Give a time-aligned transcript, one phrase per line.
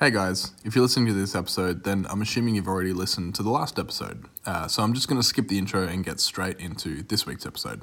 [0.00, 3.42] Hey guys, if you're listening to this episode, then I'm assuming you've already listened to
[3.42, 4.24] the last episode.
[4.46, 7.44] Uh, so I'm just going to skip the intro and get straight into this week's
[7.44, 7.82] episode.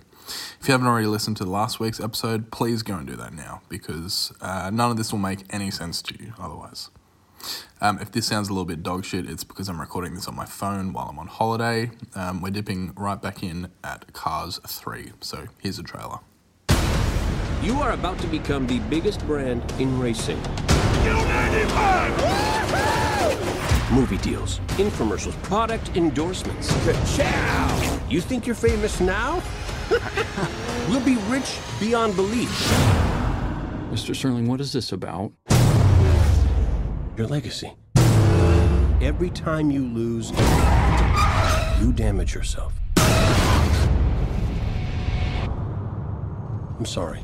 [0.59, 3.61] If you haven't already listened to last week's episode, please go and do that now
[3.69, 6.89] because uh, none of this will make any sense to you otherwise.
[7.81, 10.35] Um, if this sounds a little bit dog shit, it's because I'm recording this on
[10.35, 11.91] my phone while I'm on holiday.
[12.15, 15.11] Um, we're dipping right back in at Cars 3.
[15.21, 16.21] So here's a trailer.
[17.61, 20.37] You are about to become the biggest brand in racing.
[23.91, 26.67] Movie deals, infomercials, product endorsements.
[27.15, 27.99] Ciao!
[28.09, 29.41] You think you're famous now?
[30.87, 32.49] we'll be rich beyond belief.
[33.91, 34.15] Mr.
[34.15, 35.31] Sterling, what is this about?
[37.17, 37.73] Your legacy.
[39.01, 40.29] Every time you lose,
[41.81, 42.73] you damage yourself.
[46.77, 47.23] I'm sorry.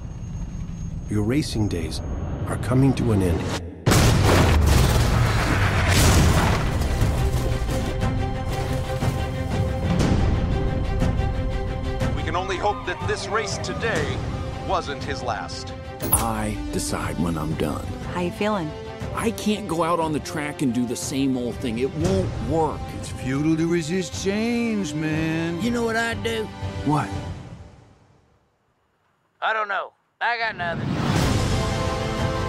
[1.09, 2.01] Your racing days
[2.47, 3.39] are coming to an end.
[12.15, 14.17] We can only hope that this race today
[14.67, 15.73] wasn't his last.
[16.13, 17.85] I decide when I'm done.
[18.13, 18.71] How you feeling?
[19.13, 21.79] I can't go out on the track and do the same old thing.
[21.79, 22.79] It won't work.
[22.97, 25.61] It's futile to resist change, man.
[25.61, 26.45] You know what I'd do?
[26.85, 27.09] What?
[29.41, 29.92] I don't know.
[30.25, 30.87] I got nothing.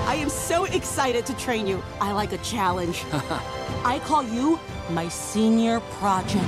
[0.06, 1.82] I am so excited to train you.
[2.00, 3.04] I like a challenge.
[3.84, 6.44] I call you my senior project.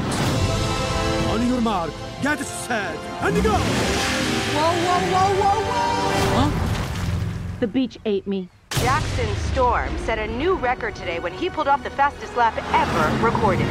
[1.31, 1.91] On your mark,
[2.23, 3.51] get set, and go!
[3.51, 6.47] Whoa, whoa, whoa, whoa, whoa!
[6.47, 7.59] Huh?
[7.59, 8.49] The beach ate me.
[8.71, 13.25] Jackson Storm set a new record today when he pulled off the fastest lap ever
[13.25, 13.67] recorded.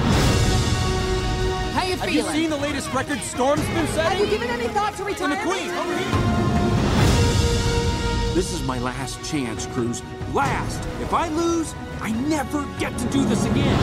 [1.71, 1.99] How you feeling?
[1.99, 4.17] Have you seen the latest record Storm's been setting?
[4.17, 5.39] Have you given any thought to retirement?
[5.39, 6.44] McQueen, over here!
[8.35, 10.03] This is my last chance, Cruz.
[10.33, 10.81] Last.
[10.99, 13.79] If I lose, I never get to do this again.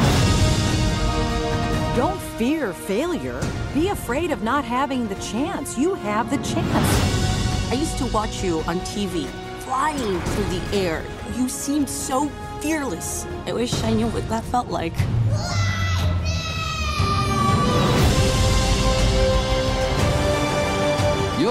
[1.97, 3.41] Don't fear failure.
[3.73, 5.79] Be afraid of not having the chance.
[5.79, 7.71] You have the chance.
[7.71, 9.25] I used to watch you on TV,
[9.61, 11.03] flying through the air.
[11.35, 12.29] You seemed so
[12.61, 13.25] fearless.
[13.47, 14.93] I wish I knew what that felt like.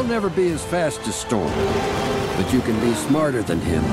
[0.01, 1.45] You'll never be as fast as Storm,
[2.35, 3.83] but you can be smarter than him.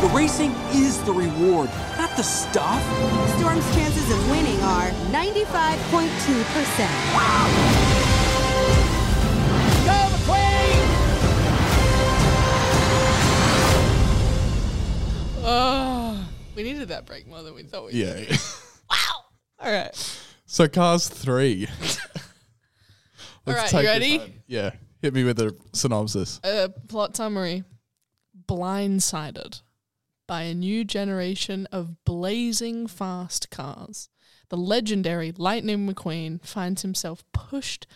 [0.00, 2.80] The racing is the reward, not the stuff.
[3.36, 5.26] Storm's chances of winning are 95.2%.
[15.42, 18.30] Oh, ah, we needed that break more than we thought we did.
[18.30, 18.36] Yeah.
[18.88, 19.24] Wow!
[19.58, 20.20] All right.
[20.46, 21.66] so Cars 3.
[23.46, 24.18] All right, take you ready?
[24.18, 24.32] time.
[24.46, 24.70] Yeah.
[25.02, 26.40] Hit me with a synopsis.
[26.42, 27.64] Uh, plot summary
[28.48, 29.62] Blindsided
[30.26, 34.08] by a new generation of blazing fast cars.
[34.48, 37.86] The legendary Lightning McQueen finds himself pushed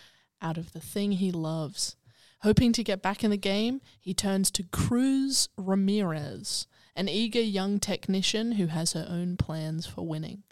[0.43, 1.97] out of the thing he loves.
[2.43, 6.67] Hoping to get back in the game, he turns to Cruz Ramirez,
[6.97, 10.43] an eager young technician who has her own plans for winning.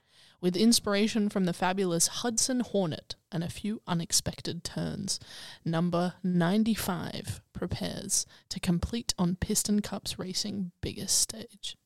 [0.41, 5.19] With inspiration from the fabulous Hudson Hornet and a few unexpected turns,
[5.65, 11.77] number 95 prepares to complete on Piston Cup's racing biggest stage.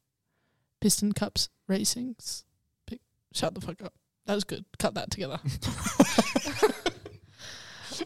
[0.81, 2.45] Piston Cup's racing's
[2.87, 3.01] big.
[3.33, 3.95] Shut the fuck up.
[4.27, 4.67] That was good.
[4.79, 5.41] Cut that together.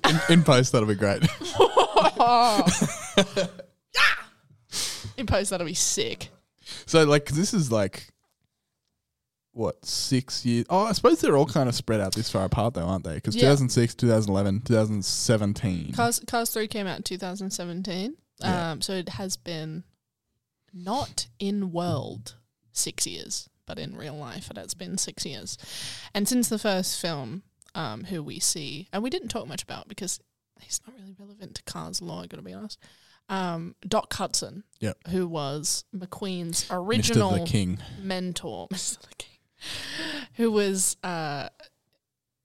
[0.04, 1.22] In, in post, that'll be great.
[5.16, 6.28] In post, that'll be sick.
[6.86, 8.08] so, like, this is like,
[9.56, 10.66] what, six years?
[10.70, 13.14] Oh, I suppose they're all kind of spread out this far apart, though, aren't they?
[13.14, 13.42] Because Yeah.
[13.42, 15.92] 2006, 2011, 2017.
[15.92, 18.16] Cars, Cars 3 came out in 2017.
[18.40, 18.70] Yeah.
[18.72, 19.84] Um, so it has been
[20.72, 22.34] not in world
[22.72, 25.56] six years, but in real life it has been six years.
[26.14, 27.42] And since the first film,
[27.74, 30.20] um, who we see, and we didn't talk much about because
[30.60, 32.78] he's not really relevant to Cars lore, I gotta be honest.
[33.28, 35.08] Um, Doc Hudson, Yep.
[35.08, 36.76] who was McQueen's Mr.
[36.86, 37.78] original the King.
[38.00, 39.00] mentor, Mr.
[39.00, 39.35] the King,
[40.34, 41.48] who was uh,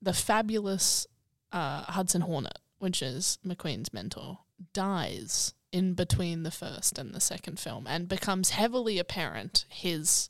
[0.02, 1.08] the fabulous
[1.52, 4.40] uh, Hudson Hornet, which is McQueen's mentor,
[4.74, 10.30] dies in between the first and the second film and becomes heavily apparent his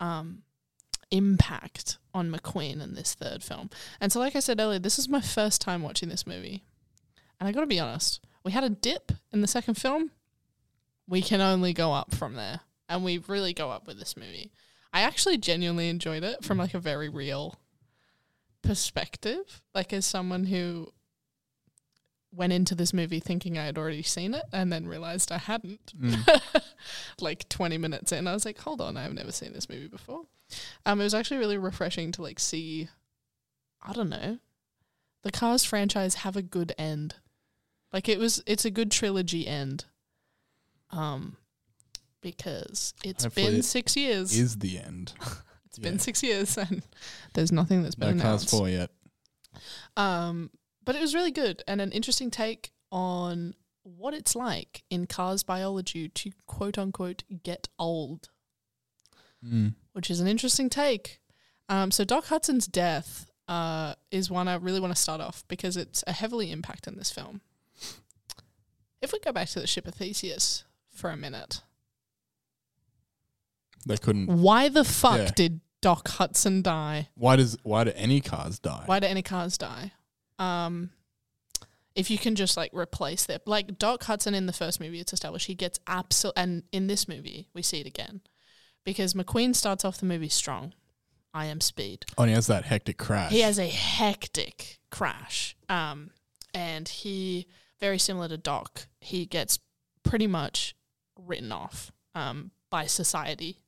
[0.00, 0.42] um,
[1.10, 3.70] impact on McQueen in this third film.
[4.00, 6.64] And so, like I said earlier, this is my first time watching this movie.
[7.38, 10.10] And I got to be honest, we had a dip in the second film.
[11.06, 12.60] We can only go up from there.
[12.88, 14.50] And we really go up with this movie.
[14.92, 17.56] I actually genuinely enjoyed it from like a very real
[18.62, 19.62] perspective.
[19.74, 20.92] Like as someone who
[22.32, 25.92] went into this movie thinking I had already seen it and then realized I hadn't.
[26.00, 26.42] like
[27.20, 28.26] like 20 minutes in.
[28.26, 30.22] I was like, hold on, I've never seen this movie before.
[30.86, 32.88] Um, it was actually really refreshing to like see,
[33.82, 34.38] I don't know,
[35.22, 37.16] the Cars franchise have a good end.
[37.92, 39.86] Like it was, it's a good trilogy end.
[40.90, 41.36] Um,
[42.20, 44.36] because it's Hopefully been it six years.
[44.38, 45.12] Is the end.
[45.66, 46.82] It's been six years and
[47.34, 48.50] there's nothing that's been No Cars announced.
[48.50, 48.90] 4 yet.
[49.98, 50.50] Um,
[50.82, 55.42] but it was really good and an interesting take on what it's like in cars
[55.42, 58.30] biology to quote unquote get old,
[59.44, 59.74] Mm.
[59.92, 61.20] which is an interesting take.
[61.68, 65.76] Um, so Doc Hudson's death uh, is one I really want to start off because
[65.76, 67.42] it's a heavily impact in this film.
[69.00, 71.60] If we go back to the ship of Theseus for a minute,
[73.88, 74.26] They couldn't.
[74.28, 75.30] why the fuck Yeah.
[75.34, 77.08] did Doc Hudson die?
[77.14, 78.82] Why does why do any cars die?
[78.86, 79.92] Why do any cars die?
[80.38, 80.90] Um,
[81.94, 85.12] if you can just like replace them, like Doc Hudson in the first movie, it's
[85.12, 88.20] established he gets absolute, and in this movie we see it again
[88.84, 90.74] because McQueen starts off the movie strong.
[91.34, 92.06] I am speed.
[92.16, 93.30] Oh, and he has that hectic crash.
[93.30, 96.10] He has a hectic crash, um,
[96.54, 97.46] and he
[97.80, 98.86] very similar to Doc.
[99.00, 99.58] He gets
[100.02, 100.74] pretty much
[101.16, 103.58] written off um, by society.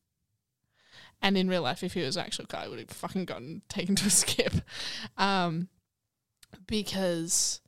[1.23, 3.95] And in real life, if he was an actual guy, would have fucking gotten taken
[3.97, 4.55] to a skip,
[5.19, 5.69] um,
[6.67, 7.61] because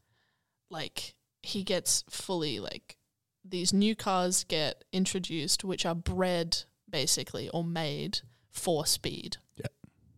[0.70, 2.96] like he gets fully like
[3.44, 6.58] these new cars get introduced, which are bred
[6.88, 8.20] basically or made
[8.50, 9.36] for speed.
[9.56, 9.66] Yeah.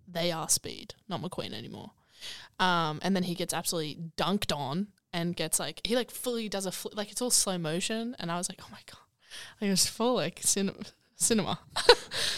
[0.07, 1.93] They are speed, not McQueen anymore.
[2.61, 6.67] Um, and then he gets absolutely dunked on and gets like he like fully does
[6.67, 9.01] a fl- like it's all slow motion, and I was like, oh my god,
[9.61, 10.85] like it's full like cinema.
[11.17, 11.59] Cinema,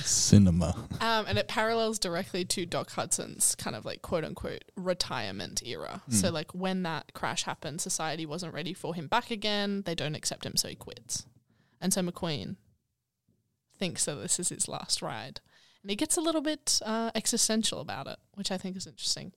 [0.02, 0.74] Cinema.
[1.00, 6.02] um, and it parallels directly to Doc Hudson's kind of like quote unquote retirement era.
[6.10, 9.82] So like when that crash happened, society wasn't ready for him back again.
[9.86, 11.26] They don't accept him, so he quits.
[11.80, 12.56] And so McQueen
[13.78, 15.40] thinks that this is his last ride,
[15.82, 19.32] and he gets a little bit uh, existential about it, which I think is interesting.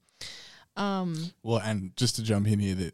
[0.75, 2.91] Um, Well, and just to jump in here, the,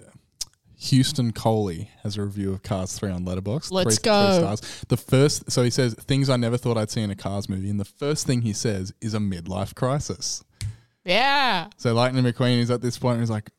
[0.86, 3.72] Houston Coley has a review of Cars 3 on Letterboxd.
[3.72, 4.32] Let's three, go.
[4.32, 4.86] Three stars.
[4.88, 7.70] The first, so he says, things I never thought I'd see in a Cars movie.
[7.70, 10.44] And the first thing he says is a midlife crisis.
[11.04, 13.50] yeah, So Lightning McQueen is at this point, he's like,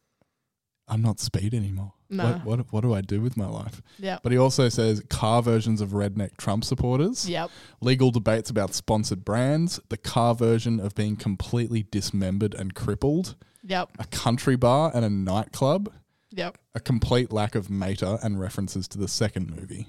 [0.89, 1.95] I'm not speed anymore.
[2.09, 2.25] No.
[2.45, 3.83] What, what, what do I do with my life?
[3.99, 4.23] Yep.
[4.23, 7.51] But he also says car versions of redneck Trump supporters, yep,
[7.81, 13.35] legal debates about sponsored brands, the car version of being completely dismembered and crippled,
[13.65, 15.93] yep, a country bar and a nightclub,
[16.31, 19.87] yep, a complete lack of meta and references to the second movie.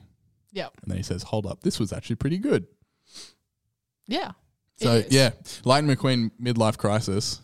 [0.51, 2.67] yep, And then he says, hold up, this was actually pretty good.
[4.07, 4.31] yeah.
[4.77, 5.31] So, yeah,
[5.65, 7.41] Lightning McQueen midlife crisis.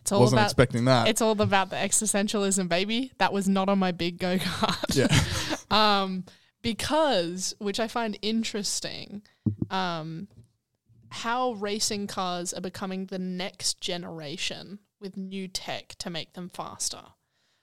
[0.00, 1.06] it's all Wasn't about expecting that.
[1.06, 3.12] It's all about the existentialism, baby.
[3.18, 4.96] That was not on my big go kart.
[4.96, 5.06] yeah.
[6.02, 6.24] um,
[6.60, 9.22] because which I find interesting,
[9.70, 10.26] um,
[11.10, 17.02] how racing cars are becoming the next generation with new tech to make them faster.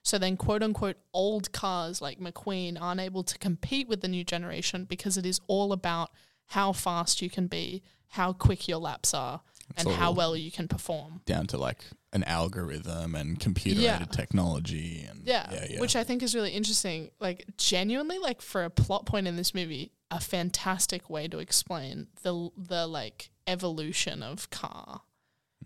[0.03, 4.23] So then, quote unquote, old cars like McQueen aren't able to compete with the new
[4.23, 6.09] generation because it is all about
[6.47, 10.51] how fast you can be, how quick your laps are, It's and how well you
[10.51, 11.21] can perform.
[11.25, 14.05] Down to like an algorithm and computer aided Yeah.
[14.05, 15.05] technology.
[15.09, 15.79] And Yeah, yeah, yeah.
[15.79, 17.11] which I think is really interesting.
[17.19, 22.07] Like genuinely, like for a plot point in this movie, a fantastic way to explain
[22.23, 25.01] the the like evolution of car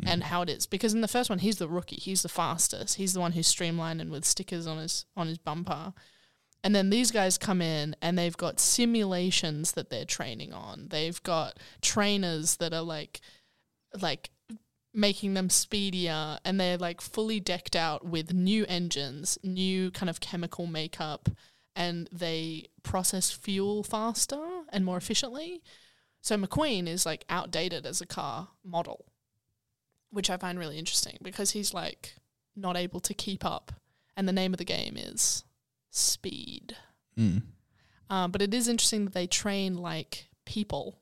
[0.02, 0.10] Mm.
[0.10, 0.66] and how it is.
[0.66, 3.48] Because in the first one, he's the rookie, he's the fastest, he's the one who's
[3.48, 5.94] streamlined and with stickers on his on his bumper.
[6.64, 10.88] And then these guys come in and they've got simulations that they're training on.
[10.90, 13.22] They've got trainers that are like
[14.02, 14.32] like
[14.94, 20.20] making them speedier and they're like fully decked out with new engines, new kind of
[20.20, 21.30] chemical makeup
[21.76, 25.62] and they process fuel faster and more efficiently.
[26.22, 29.06] So McQueen is like outdated as a car model,
[30.16, 32.16] which I find really interesting because he's like
[32.56, 33.72] not able to keep up
[34.18, 35.44] and the name of the game is
[35.92, 36.76] speed.
[37.18, 37.44] Mm.
[38.10, 40.98] Um, but it is interesting that they train like people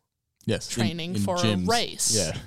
[0.45, 0.67] Yes.
[0.77, 1.63] in- training in for gyms.
[1.63, 2.15] a race.
[2.15, 2.37] Yeah.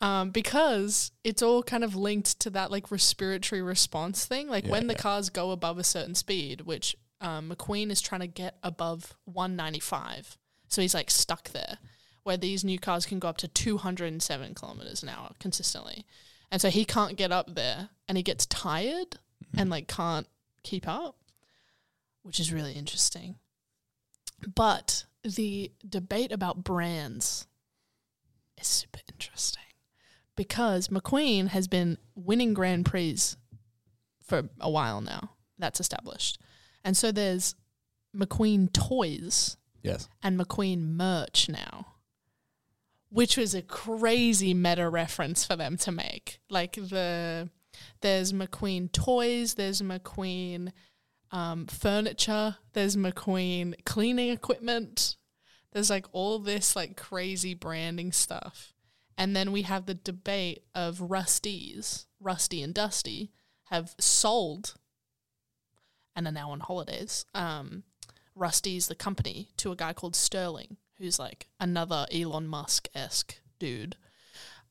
[0.00, 4.48] Um, because it's all kind of linked to that like respiratory response thing.
[4.48, 5.00] Like Yeah, when the yeah.
[5.00, 10.38] cars go above a certain speed, which um, McQueen is trying to get above 195.
[10.68, 11.78] So he's like stuck there,
[12.28, 16.04] where these new cars can go up to 207 kilometers an hour consistently.
[16.52, 19.60] And so he can't get up there and he gets tired Mm-hmm.
[19.60, 20.26] and like can't
[20.62, 21.16] keep up,
[22.22, 23.36] which is really interesting.
[24.54, 27.46] But the debate about brands
[28.60, 29.62] is super interesting
[30.36, 33.16] because McQueen has been winning Grand Prix
[34.22, 35.30] for a while now.
[35.58, 36.38] That's established.
[36.84, 37.54] And so there's
[38.14, 40.08] McQueen Toys, Yes.
[40.22, 41.86] and McQueen merch now,
[43.10, 46.40] which was a crazy meta reference for them to make.
[46.50, 47.48] Like the
[48.00, 50.72] there's McQueen toys, there's McQueen
[51.30, 55.16] um, furniture, there's McQueen cleaning equipment.
[55.72, 58.72] There's like all this like crazy branding stuff.
[59.16, 63.32] And then we have the debate of Rust-eze, Rusty and Dusty,
[63.64, 64.74] have sold
[66.14, 67.24] and are now on holidays.
[67.34, 67.82] Um,
[68.34, 73.96] Rust-eze the company to a guy called Sterling, who's like another Elon Musk esque dude,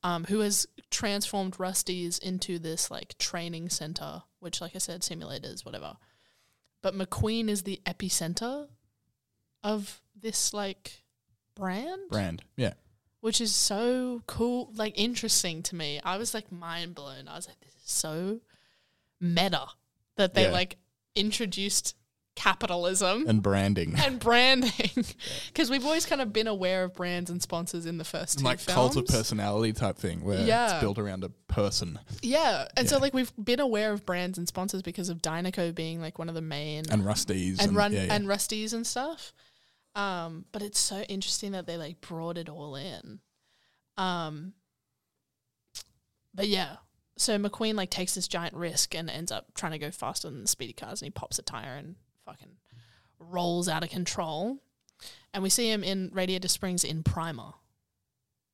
[0.02, 5.64] um, who has transformed Rust-eze into this like training center, which, like I said, simulators,
[5.64, 5.96] whatever.
[6.82, 8.68] But McQueen is the epicenter
[9.64, 11.02] of this like
[11.56, 12.44] brand Brand.
[12.56, 12.74] Yeah.
[13.20, 16.00] which is so cool, like interesting to me.
[16.04, 17.26] I was like mind blown.
[17.28, 18.40] I was like, this is so
[19.20, 19.66] meta
[20.16, 20.52] that they Yeah.
[20.52, 20.78] like
[21.16, 21.96] introduced
[22.38, 23.94] capitalism And branding.
[23.98, 24.70] and branding
[25.48, 28.44] because we've always kind of been aware of brands and sponsors in the first two
[28.44, 28.74] like films.
[28.74, 30.70] cult of personality type thing where Yeah.
[30.74, 34.46] it's built around a person Yeah, and so like we've been aware of brands and
[34.46, 38.04] sponsors because of Dinoco being like one of the main and Rust-eze and run yeah,
[38.04, 38.14] yeah.
[38.14, 39.32] and Rust-eze and stuff.
[39.96, 43.18] Um, but it's so interesting that they like brought it all in.
[43.96, 44.52] Um,
[46.32, 46.76] but yeah,
[47.16, 50.42] so McQueen like takes this giant risk and ends up trying to go faster than
[50.42, 51.96] the speedy cars, and he pops a tire and
[52.28, 52.56] fucking
[53.18, 54.58] rolls out of control.
[55.32, 57.52] And we see him in Radiator Springs in Primer,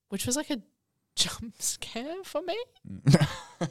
[0.08, 0.60] which was like a
[1.16, 2.56] jump scare for me.
[2.88, 3.70] Mm.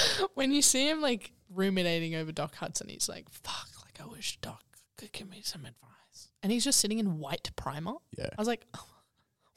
[0.34, 3.68] when you see him like ruminating over Doc Hudson, he's like, "Fuck!
[3.84, 4.62] Like I wish Doc
[4.96, 7.94] could give me some advice." And he's just sitting in white primer.
[8.16, 8.28] Yeah.
[8.36, 8.86] I was like, oh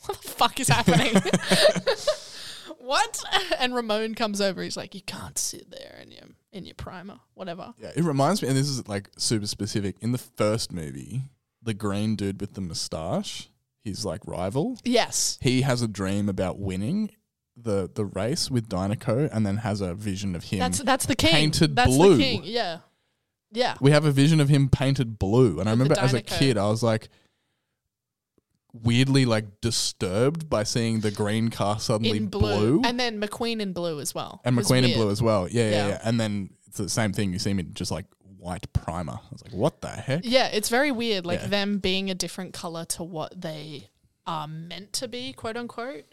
[0.05, 1.13] "What the fuck is happening?"
[2.79, 3.23] what?
[3.59, 4.61] And Ramon comes over.
[4.61, 8.41] He's like, "You can't sit there in your in your primer, whatever." Yeah, it reminds
[8.41, 9.95] me, and this is like super specific.
[10.01, 11.23] In the first movie,
[11.61, 13.49] the green dude with the moustache,
[13.83, 15.37] his like rival, Yes.
[15.41, 17.11] he has a dream about winning
[17.57, 20.59] the the race with Dinoco, and then has a vision of him.
[20.59, 21.31] That's that's the king.
[21.31, 22.17] painted that's blue.
[22.17, 22.41] the king.
[22.43, 22.79] Yeah.
[23.51, 23.75] Yeah.
[23.79, 26.67] We have a vision of him painted blue, and I remember as a kid, I
[26.69, 27.09] was like
[28.83, 32.79] weirdly like disturbed by seeing the green car suddenly In blue.
[32.79, 34.41] blue, And then McQueen in blue as well.
[34.43, 34.95] and It was McQueen in weird.
[34.97, 35.47] blue as well.
[35.49, 35.87] Yeah, yeah, Yeah.
[35.87, 36.01] yeah.
[36.03, 37.31] And then it's the same thing.
[37.33, 38.05] You see me just like
[38.37, 39.13] white primer.
[39.13, 40.21] I was like, what the heck?
[40.23, 41.47] Yeah, it's very weird, like Yeah.
[41.47, 43.89] them being a different color to what they
[44.27, 46.05] are meant to be, quote unquote.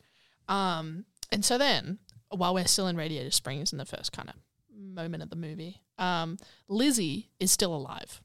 [0.49, 1.99] Um, and so then,
[2.31, 4.35] while we're still in Radiator Springs in the first kind of
[4.75, 6.39] moment of the movie, um,
[6.69, 8.21] Lizzie is still alive.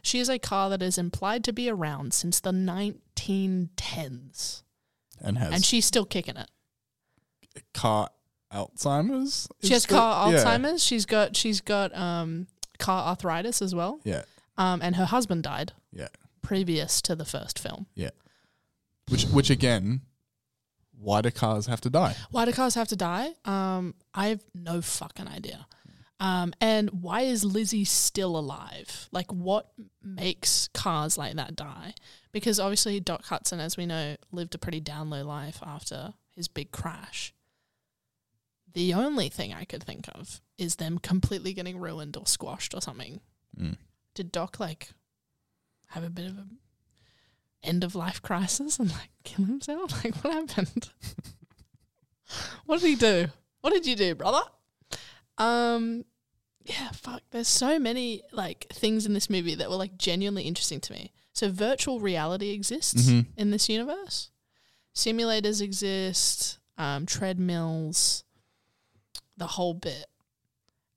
[0.00, 2.52] She is a car that is implied to be around since the
[3.18, 4.62] 1910s,
[5.20, 6.48] And has and she's still kicking it.
[7.74, 8.10] car
[8.52, 9.48] Alzheimer's.
[9.62, 10.38] She has car yeah.
[10.38, 10.82] Alzheimer's.
[10.82, 12.46] She's got she's got um,
[12.78, 14.00] car arthritis as well.
[14.04, 14.22] Yeah,
[14.56, 16.08] Um, and her husband died yeah,
[16.42, 17.86] previous to the first film.
[17.94, 18.10] yeah.
[19.10, 20.02] Which, which again,
[21.00, 22.14] why do cars have to die?
[22.30, 23.30] Why do cars have to die?
[23.46, 25.66] Um, I have no fucking idea.
[26.20, 29.08] Um, and why is Lizzie still alive?
[29.10, 29.70] Like, what
[30.02, 31.94] makes cars like that die?
[32.32, 36.48] Because obviously, Doc Hudson, as we know, lived a pretty down low life after his
[36.48, 37.32] big crash.
[38.74, 42.80] The only thing I could think of is them completely getting ruined or squashed or
[42.80, 43.20] something.
[43.58, 43.76] Mm.
[44.14, 44.90] Did Doc like
[45.88, 46.46] have a bit of a
[47.62, 49.92] end of life crisis and like kill himself?
[50.04, 50.90] Like, what happened?
[52.66, 53.28] what did he do?
[53.62, 54.42] What did you do, brother?
[55.38, 56.04] Um,
[56.64, 57.22] yeah, fuck.
[57.30, 61.12] There's so many like things in this movie that were like genuinely interesting to me.
[61.38, 63.26] So virtual reality exists Mhm.
[63.36, 64.30] in this universe.
[64.92, 66.58] Simulators exist.
[66.76, 68.24] Um, treadmills,
[69.36, 70.06] the whole bit,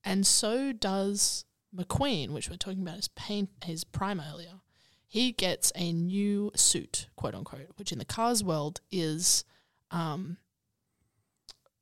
[0.04, 1.46] and so does
[1.76, 4.62] McQueen, which we're talking about his paint his prime earlier.
[5.08, 9.44] He gets a new suit, quote unquote, which in the cars world is
[9.92, 10.38] um,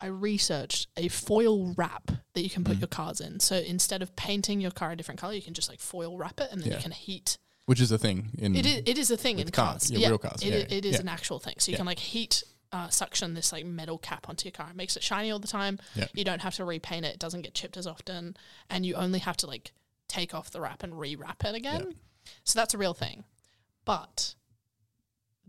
[0.02, 2.82] I researched a foil wrap that you can put Mm.
[2.82, 3.40] your cars in.
[3.42, 6.40] So instead of painting your car a different color, you can just like foil wrap
[6.40, 6.78] it, and then Yeah.
[6.78, 7.38] you can heat.
[7.70, 9.92] Which is a thing in It is, it is a thing in cars, cars.
[9.92, 11.02] yeah, real cars, It, yeah, it is yeah.
[11.02, 11.54] an actual thing.
[11.60, 11.78] So you Yeah.
[11.78, 14.72] can like heat uh, suction this like metal cap onto your car.
[14.72, 15.78] It makes it shiny all the time.
[15.94, 16.08] Yeah.
[16.16, 17.14] You don't have to repaint it.
[17.14, 18.36] It doesn't get chipped as often,
[18.72, 19.72] and you only have to like
[20.08, 21.94] take off the wrap and rewrap it again.
[22.44, 23.24] So that's a real thing.
[23.86, 24.34] But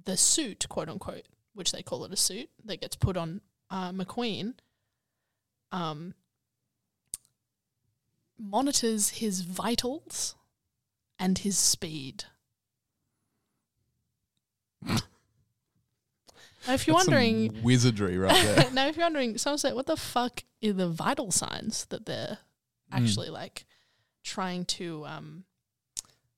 [0.04, 1.24] the suit, quote unquote,
[1.54, 4.56] which they call it a suit that gets put on uh, McQueen,
[5.72, 6.12] um,
[8.38, 10.34] monitors his vitals
[11.20, 12.24] and his speed.
[14.84, 14.96] now,
[16.68, 18.70] if you're That's wondering, wizardry right there.
[18.72, 22.38] now if you're wondering, someone say, what the fuck are the vital signs that they're
[22.92, 22.96] Mm.
[23.04, 23.66] actually like
[24.24, 25.44] trying to um,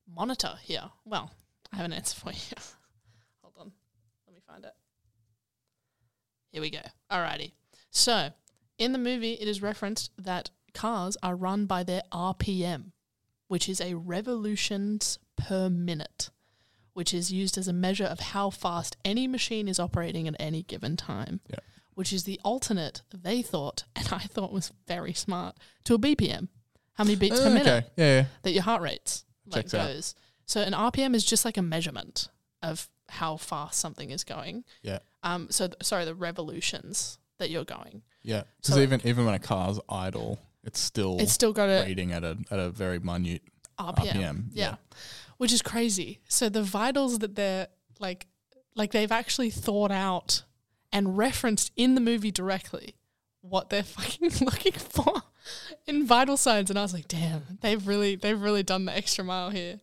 [0.07, 0.83] monitor here?
[1.03, 1.31] Well,
[1.71, 2.37] I have an answer for you.
[3.41, 3.71] Hold on.
[4.27, 4.73] Let me find it.
[6.51, 6.81] Here we go.
[7.11, 7.53] Alrighty.
[7.89, 8.29] So,
[8.77, 12.91] in the movie, it is referenced that cars are run by their RPM,
[13.53, 16.31] which is a revolutions per minute,
[16.93, 20.63] which is used as a measure of how fast any machine is operating at any
[20.63, 21.39] given time.
[21.47, 21.59] Yeah.
[21.93, 26.47] Which is the alternate, they thought, and I thought was very smart, to a BPM.
[26.95, 27.91] How many beats per Uh, minute?
[27.95, 28.25] Yeah, yeah.
[28.41, 29.87] that your heart rates like Checks out.
[29.87, 30.15] goes.
[30.47, 32.29] So an RPM is just like a measurement
[32.63, 34.63] of how fast something is going.
[34.81, 34.97] Yeah.
[35.21, 35.47] Um.
[35.51, 38.01] So th- sorry, the revolutions that you're going.
[38.23, 38.43] Yeah.
[38.57, 42.11] Because So- even even when a car's idle, it's still It's still got a reading
[42.11, 43.41] at a at a very minute
[43.79, 43.95] RPM.
[43.95, 44.69] RPM, Yeah.
[44.69, 44.75] yeah.
[45.37, 46.19] Which is crazy.
[46.27, 47.67] So the vitals that they're
[47.99, 48.27] like
[48.75, 50.43] like they've actually thought out
[50.91, 52.95] and referenced in the movie directly
[53.41, 55.23] what they're fucking looking for
[55.85, 59.23] in vital signs and I was like, damn, they've really they've really done the extra
[59.23, 59.81] mile here.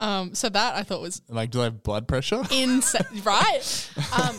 [0.00, 2.42] Um so that I thought was Like, do they have blood pressure?
[2.50, 3.90] insane, right?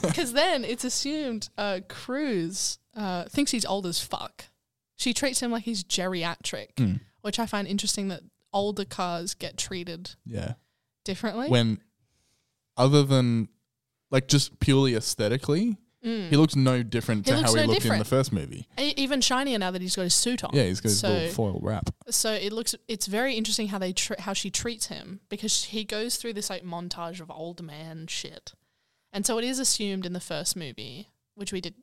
[0.01, 4.45] Because then it's assumed uh, Cruz uh, thinks he's old as fuck.
[4.97, 6.99] She treats him like he's geriatric, Mm.
[7.21, 10.53] which I find interesting that older cars get treated Yeah.
[11.05, 11.47] differently.
[11.49, 11.81] When,
[12.75, 13.49] other than,
[14.11, 16.29] like, just purely aesthetically, Mm.
[16.29, 18.67] he looks no different He to how he no looked in the first movie.
[18.77, 20.51] Even shinier now that he's got his suit on.
[20.53, 21.89] Yeah, he's got his so, little foil wrap.
[22.09, 25.83] So it looks it's very interesting how they tr- how she treats him because he
[25.83, 28.53] goes through this like montage of old man shit,
[29.11, 31.73] and so it is assumed in the first movie, which we did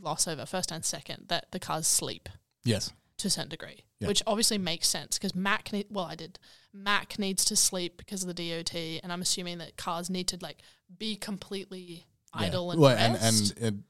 [0.00, 2.28] gloss over first and second, that the cars sleep
[2.64, 2.92] Yes.
[3.18, 4.08] to a certain degree, Yeah.
[4.08, 6.38] which obviously makes sense because Mack need well I did
[6.72, 10.38] Mack needs to sleep because of the DOT, and I'm assuming that cars need to
[10.40, 10.58] like
[10.98, 13.22] be completely idle and well, rest.
[13.22, 13.84] and and it,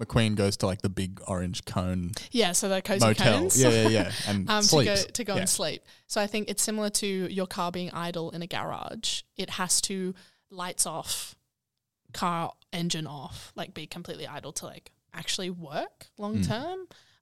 [0.00, 3.40] McQueen goes to like the big orange cone Yeah, so they're cozy motel.
[3.40, 3.60] cones.
[3.60, 5.40] Yeah, yeah, yeah, and um, to go to go Yeah.
[5.40, 5.82] and sleep.
[6.06, 9.22] So I think it's similar to your car being idle in a garage.
[9.36, 10.14] It has to
[10.50, 11.34] lights off,
[12.14, 16.46] car engine off, like be completely idle to like actually work long Mm.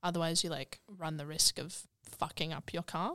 [0.02, 3.14] Otherwise, you like run the risk of fucking up your car.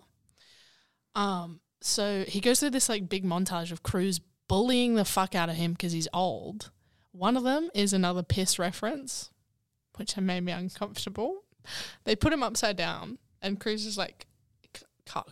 [1.15, 5.49] Um, so he goes through this like big montage of Cruz bullying the fuck out
[5.49, 6.71] of him because he's old.
[7.11, 9.29] One of them is another piss reference,
[9.97, 11.43] which made me uncomfortable.
[12.03, 14.27] They put him upside down, and Cruz is like,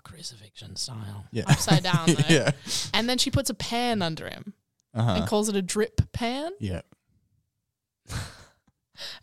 [0.03, 1.43] crucifixion style, Yeah.
[1.47, 2.05] upside down.
[2.07, 2.23] Though.
[2.29, 2.51] Yeah.
[2.93, 4.53] And then she puts a pan under him
[4.93, 5.11] Uh-huh.
[5.11, 6.51] and calls it a drip pan.
[6.59, 6.81] Yeah.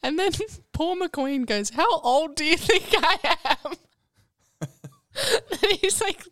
[0.03, 0.33] And then
[0.73, 3.73] Paul McQueen goes, How old do you think I am?
[5.51, 6.23] and he's like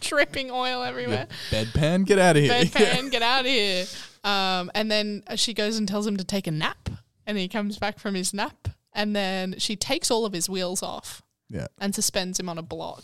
[0.00, 1.28] dripping oil everywhere.
[1.50, 2.52] Bedpan, get out of here.
[2.52, 3.86] Bedpan, get out of here.
[4.22, 6.88] Um, and then she goes and tells him to take a nap.
[7.26, 8.68] And he comes back from his nap.
[8.92, 11.66] And then she takes all of his wheels off Yeah.
[11.80, 13.02] and suspends him on a block.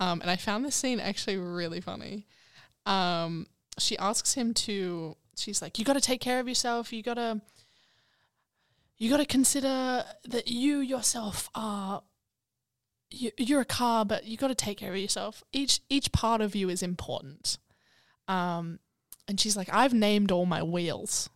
[0.00, 2.26] Um, and I found this scene actually really funny.
[2.86, 3.46] Um,
[3.78, 5.16] she asks him to.
[5.36, 6.92] She's like, "You got to take care of yourself.
[6.92, 7.40] You got to.
[8.98, 12.02] You got to consider that you yourself are.
[13.10, 15.42] You, you're a car, but you got to take care of yourself.
[15.52, 17.58] Each each part of you is important."
[18.26, 18.80] Um,
[19.26, 21.30] and she's like, "I've named all my wheels."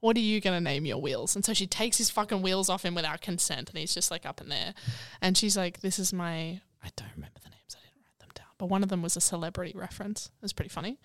[0.00, 1.34] What are you gonna name your wheels?
[1.34, 4.26] And so she takes his fucking wheels off him without consent, and he's just like
[4.26, 4.74] up in there.
[5.20, 7.74] And she's like, "This is my I don't remember the names.
[7.74, 10.26] I didn't write them down, but one of them was a celebrity reference.
[10.26, 10.98] It was pretty funny."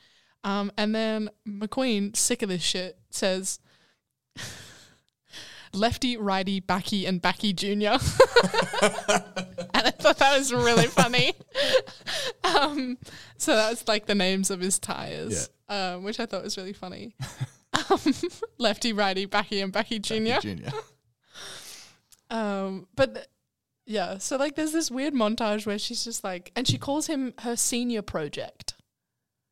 [0.43, 3.59] Um, and then McQueen, sick of this shit, says,
[5.73, 7.91] "Lefty, righty, backy, and backy junior."
[8.81, 11.33] and I thought that was really funny.
[12.43, 12.97] um,
[13.37, 17.15] so was like the names of his tires, um, which I thought was really funny.
[17.91, 17.99] Um,
[18.57, 20.39] lefty, righty, backy, and backy junior.
[20.41, 20.71] Junior.
[22.29, 23.27] Um, but th-
[23.85, 27.33] yeah, so like there's this weird montage where she's just like, and she calls him
[27.39, 28.75] her senior project,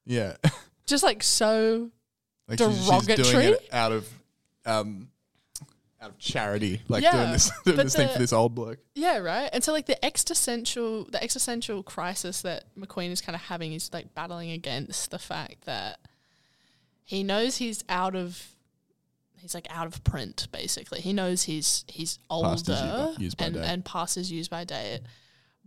[0.06, 0.36] Yeah.
[0.86, 1.90] just like so
[2.48, 3.32] Like derogatory.
[3.32, 4.08] doing it out of
[4.66, 5.10] um
[6.02, 6.82] out of charity.
[6.88, 8.80] Like Yeah, doing this doing this thing for this old bloke.
[8.96, 9.50] Yeah, right.
[9.52, 13.92] And so like the existential the existential crisis that McQueen is kind of having is
[13.94, 16.00] like battling against the fact that
[17.04, 18.56] he knows he's out of
[19.40, 21.02] he's like out of print basically.
[21.02, 25.02] He knows he's he's older by- by and and past is used by date.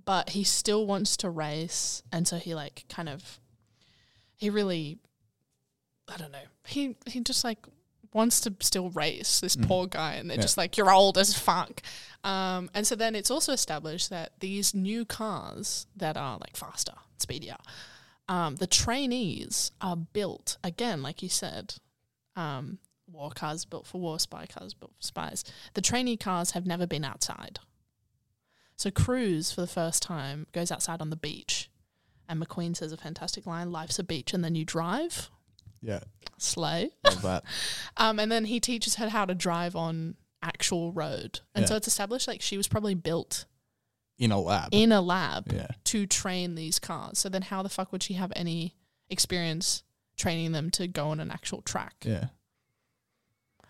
[0.04, 3.40] But he still wants to race and so he like kind of
[4.36, 4.98] he really
[6.12, 6.38] I don't know.
[6.66, 7.58] He he just like
[8.12, 9.68] wants to still race this Mm.
[9.68, 10.42] poor guy and they're Yeah.
[10.42, 11.80] just like you're old as fuck.
[12.24, 16.94] Um, and so then it's also established that these new cars that are like faster,
[17.18, 17.56] speedier,
[18.28, 21.74] um, the trainees are built again, like you said,
[22.36, 25.44] um, war cars built for war, spy cars built for spies.
[25.74, 27.58] The trainee cars have never been outside.
[28.76, 31.70] So Cruz, for the first time, goes outside on the beach,
[32.28, 35.30] and McQueen says a fantastic line: "Life's a beach, and then you drive."
[35.82, 36.00] Yeah.
[36.38, 36.90] Slay.
[37.04, 37.44] Love that.
[37.96, 41.40] Um, and then he teaches her how to drive on actual road.
[41.54, 43.44] And so it's established like she was probably built
[44.18, 44.68] In a lab.
[44.72, 45.66] in a lab Yeah.
[45.84, 47.18] to train these cars.
[47.18, 48.74] So then how the fuck would she have any
[49.10, 49.82] experience
[50.16, 51.94] training them to go on an actual track?
[52.06, 52.26] Yeah.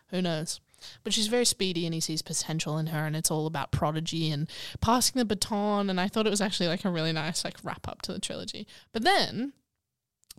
[0.08, 0.60] Who knows?
[1.04, 4.30] But she's very speedy and he sees potential in her and it's all about prodigy
[4.30, 4.48] and
[4.80, 7.86] passing the baton and I thought it was actually like a really nice like wrap
[7.88, 8.66] up to the trilogy.
[8.92, 9.52] But then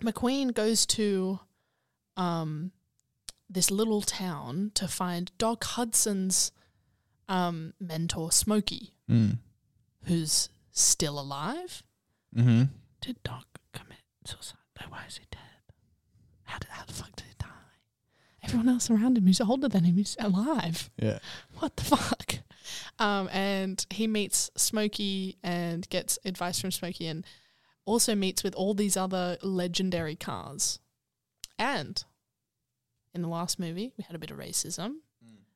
[0.02, 1.40] McQueen goes to
[2.22, 2.72] um
[3.50, 6.52] this little town to find Doc Hudson's
[7.28, 9.40] um mentor Smokey, Mm.
[10.04, 11.84] who's still alive.
[12.36, 12.64] Mm-hmm.
[13.02, 14.58] Did Doc commit suicide?
[14.90, 15.40] Why is he dead?
[16.44, 17.48] How, did, how the fuck did he die?
[18.44, 20.90] Everyone else around him who's older than him is alive.
[20.98, 21.20] Yeah.
[21.60, 22.36] What the fuck?
[23.00, 27.26] Um, and he meets Smokey and gets advice from Smokey and
[27.86, 30.80] also meets with all these other legendary cars.
[31.60, 32.04] And
[33.14, 34.96] in the last movie, we had a bit of racism.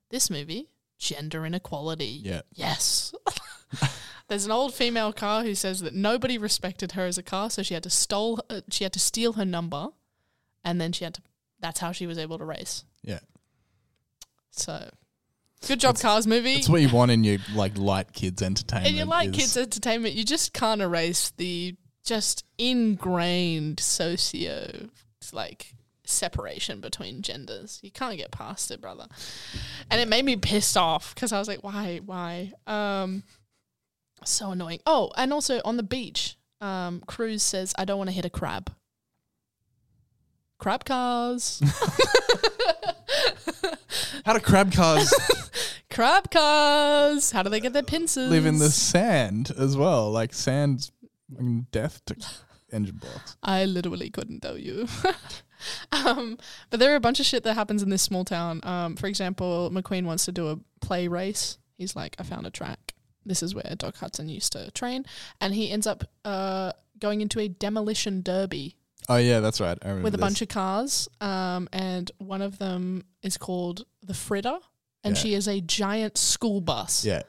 [0.10, 2.22] This movie, gender inequality.
[2.24, 2.42] Yeah.
[2.54, 3.14] Yes.
[4.28, 7.64] There's an old female car who says that nobody respected her as a car, so
[7.64, 9.90] she had to stole uh, she had to steal her number,
[10.64, 11.22] and then she had to.
[11.60, 12.84] That's how she was able to race.
[13.04, 13.20] Yeah.
[14.52, 14.90] So,
[15.68, 16.56] good job, Cars movie.
[16.56, 18.88] That's what you want in your like light kids entertainment.
[18.88, 24.90] And you like is- kids entertainment, you just can't erase the just ingrained socio
[25.34, 25.74] like
[26.06, 27.80] separation between genders.
[27.82, 29.08] You can't get past it, brother.
[29.90, 32.54] And it made me pissed off because I was like, why, why?
[32.68, 33.24] Um,
[34.24, 34.80] so annoying.
[34.86, 38.30] Oh, and also on the beach, um, Cruz says, I don't want to hit a
[38.30, 38.72] crab.
[40.58, 41.62] Crab cars.
[44.26, 45.14] How do crab cars
[45.92, 47.32] crab cars.
[47.32, 48.30] How do they get their pincers?
[48.30, 50.12] live in the sand as well?
[50.12, 50.92] Like sand's
[51.72, 52.16] death to
[52.72, 53.38] engine blocks.
[53.44, 54.88] I literally couldn't tell you.
[55.92, 56.38] um,
[56.70, 58.60] but there are a bunch of shit that happens in this small town.
[58.64, 61.58] Um, for example, McQueen wants to do a play race.
[61.78, 62.94] He's like, I found a track.
[63.26, 65.06] This is where Doc Hudson used to train.
[65.42, 68.76] And he ends up uh, going into a demolition derby
[69.08, 69.78] Oh yeah, that's right.
[69.84, 70.22] I remember with a this.
[70.26, 71.08] bunch of cars.
[71.22, 74.58] Um, and one of them is called the Fritter.
[75.04, 75.22] And Yeah.
[75.22, 77.06] she is a giant school bus.
[77.06, 77.22] Yeah.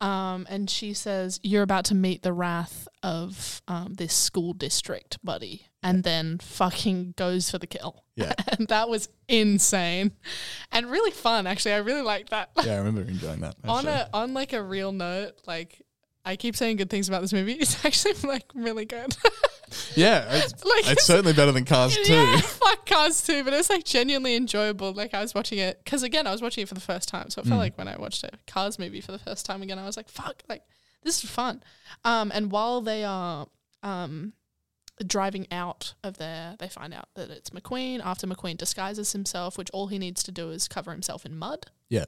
[0.00, 5.18] Um, and she says, You're about to meet the wrath of um, this school district,
[5.24, 5.66] buddy.
[5.82, 8.04] And then fucking goes for the kill.
[8.16, 8.32] Yeah.
[8.58, 10.12] and that was insane
[10.72, 11.74] and really fun, actually.
[11.74, 12.50] I really liked that.
[12.64, 13.56] Yeah, I remember enjoying that.
[13.64, 15.82] on a on like a real note, like
[16.24, 17.52] I keep saying good things about this movie.
[17.60, 19.16] It's actually like really good.
[19.96, 22.12] Yeah, it's, like, it's it's- certainly better than Cars Two.
[22.12, 24.92] Yeah, fuck Cars too, but it's like genuinely enjoyable.
[24.92, 27.30] Like I was watching it because again, I was watching it for the first time,
[27.30, 27.64] so it felt Mm.
[27.64, 30.08] like when I watched a Cars movie for the first time again, I was like,
[30.08, 30.62] fuck, like
[31.02, 31.62] this is fun.
[32.04, 33.46] Um, and while they are
[33.82, 34.32] um
[35.06, 38.00] driving out of there, they find out that it's McQueen.
[38.04, 41.66] After McQueen disguises himself, which all he needs to do is cover himself in mud.
[41.88, 42.04] Yeah.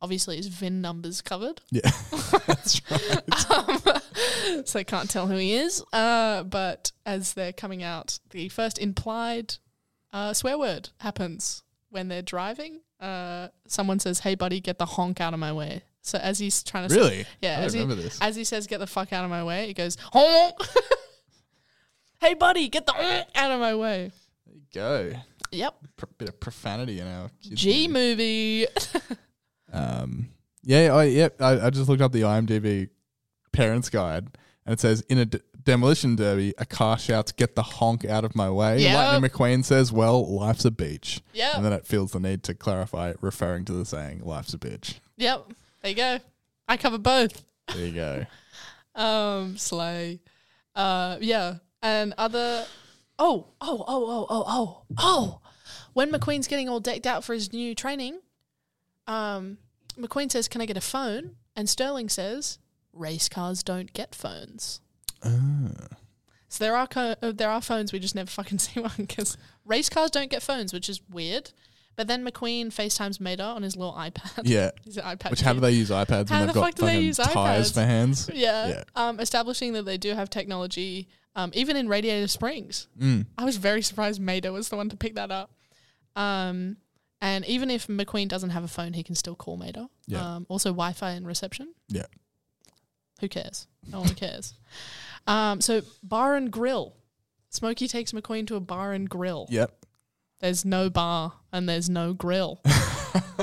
[0.00, 1.60] Obviously, his VIN number's covered.
[1.70, 1.90] Yeah,
[2.46, 3.50] that's right.
[3.50, 5.82] um, so they can't tell who he is.
[5.92, 9.56] Uh, but as they're coming out, the first implied
[10.12, 12.80] uh, swear word happens when they're driving.
[13.00, 16.62] Uh, someone says, "Hey, buddy, get the honk out of my way." So as he's
[16.62, 17.22] trying to Really?
[17.24, 18.18] say, yeah, I as he, this.
[18.20, 20.54] as he says, "Get the fuck out of my way," he goes, "Honk."
[22.20, 24.12] hey, buddy, get the honk out of my way.
[24.46, 25.18] There you go.
[25.50, 25.74] Yep.
[26.18, 28.66] Bit of profanity in our G movie.
[29.72, 30.28] Um,
[30.62, 31.40] yeah, I, yep.
[31.40, 32.88] I, I just looked up the IMDb
[33.52, 34.28] parents guide,
[34.66, 38.24] and it says in a d- demolition derby, a car shouts, "Get the honk out
[38.24, 38.94] of my way!" Yep.
[38.94, 41.56] Lightning McQueen says, "Well, life's a beach." Yep.
[41.56, 44.96] and then it feels the need to clarify, referring to the saying, "Life's a bitch."
[45.16, 45.46] yep.
[45.82, 46.18] There you go.
[46.66, 47.44] I cover both.
[47.74, 48.26] There you go.
[48.94, 50.18] Um, Slay.
[50.74, 51.58] Uh, yeah.
[51.82, 52.66] And other.
[53.16, 55.40] Oh, oh, oh, oh, oh, oh, oh.
[55.92, 58.18] When McQueen's getting all decked out for his new training,
[59.08, 59.58] um,
[59.98, 61.36] McQueen says, Can I get a phone?
[61.56, 62.58] And Sterling says,
[62.92, 64.80] Race cars don't get phones.
[66.48, 69.36] So there are co- uh, there are phones we just never fucking see one because
[69.64, 71.50] race cars don't get phones, which is weird.
[71.96, 74.42] But then McQueen FaceTimes Mater on his little iPad.
[74.44, 74.70] Yeah.
[74.84, 75.30] his iPad.
[75.30, 77.02] Which how do they use iPads How when the they've got fuck do they fucking
[77.02, 77.74] use tires iPads?
[77.74, 78.30] for hands?
[78.34, 78.68] Yeah.
[78.68, 78.84] Yeah.
[78.94, 82.86] Um, establishing that they do have technology, um, even in Radiator Springs.
[83.00, 83.26] Mm.
[83.36, 85.50] I was very surprised Mater was the one to pick that up.
[86.14, 86.76] Um,
[87.20, 89.86] and even if McQueen doesn't have a phone, he can still call Mater.
[90.06, 90.36] Yeah.
[90.36, 91.72] Um, also, Wi Fi and reception.
[91.88, 92.06] Yeah.
[93.20, 93.66] Who cares?
[93.90, 94.54] No one cares.
[95.26, 96.96] Um, so, bar and grill.
[97.50, 99.46] Smokey takes McQueen to a bar and grill.
[99.50, 99.84] Yep.
[100.40, 102.62] There's no bar and there's no grill.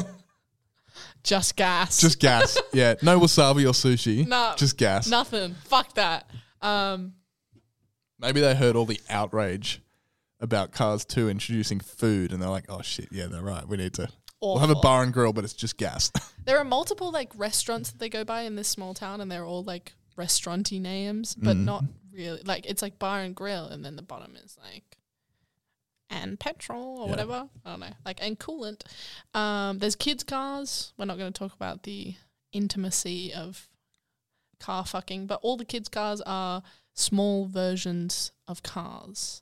[1.23, 1.99] Just gas.
[2.01, 2.57] Just gas.
[2.73, 2.95] yeah.
[3.01, 4.27] No wasabi or sushi.
[4.35, 4.53] No.
[4.57, 5.07] Just gas.
[5.07, 5.55] Nothing.
[5.65, 6.29] Fuck that.
[6.61, 7.13] Um,
[8.19, 9.81] Maybe they heard all the outrage
[10.45, 13.67] about Cars 2 introducing food, and they're like, oh shit, yeah, they're right.
[13.67, 14.07] We need to.
[14.41, 16.11] We'll have a bar and grill, but it's just gas.
[16.45, 19.43] There are multiple like restaurants that they go by in this small town, and they're
[19.45, 21.63] all like restauranty names, but Mm.
[21.65, 22.41] not really.
[22.45, 24.99] Like it's like bar and grill, and then the bottom is like
[26.11, 27.09] and petrol or Yeah.
[27.09, 27.49] whatever.
[27.65, 28.83] I don't know, like and coolant.
[29.33, 30.93] Um, there's kids' cars.
[30.97, 32.13] We're not going to talk about the
[32.51, 33.67] intimacy of
[34.59, 36.61] car fucking, but all the kids' cars are
[36.93, 39.41] small versions of cars.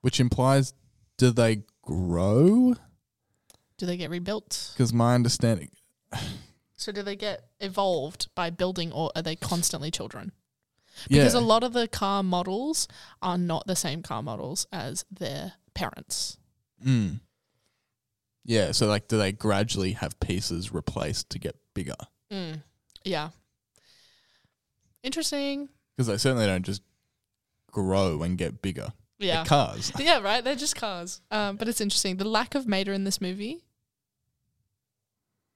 [0.00, 0.74] Which implies,
[1.16, 2.74] do they grow?
[3.76, 4.72] Do they get rebuilt?
[4.74, 5.70] Because my understanding,
[6.76, 10.30] So do they get evolved by building, or are they constantly children?
[11.08, 12.86] yeah, Because a lot of the car models
[13.20, 16.38] are not the same car models as their parents.
[16.84, 17.20] Mm.
[18.44, 21.96] Yeah, so like, do they gradually have pieces replaced to get bigger?
[22.32, 22.62] Mm.
[23.04, 23.30] Yeah.
[25.02, 25.68] Interesting.
[25.96, 26.82] Because they certainly don't just
[27.72, 28.92] grow and get bigger.
[29.18, 29.44] They're Yeah.
[29.44, 29.92] cars.
[29.98, 30.42] yeah, right.
[30.44, 31.20] They're just cars.
[31.30, 32.16] Um, but it's interesting.
[32.16, 33.64] The lack of Mater in this movie.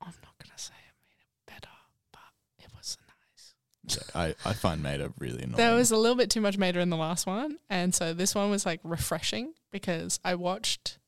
[0.01, 1.73] I'm not gonna say it made it better,
[2.13, 2.21] but
[2.65, 2.97] it was
[3.87, 4.05] nice.
[4.15, 5.57] I, I find Mater really annoying.
[5.57, 8.35] There was a little bit too much Mater in the last one, and so this
[8.35, 10.99] one was like refreshing because I watched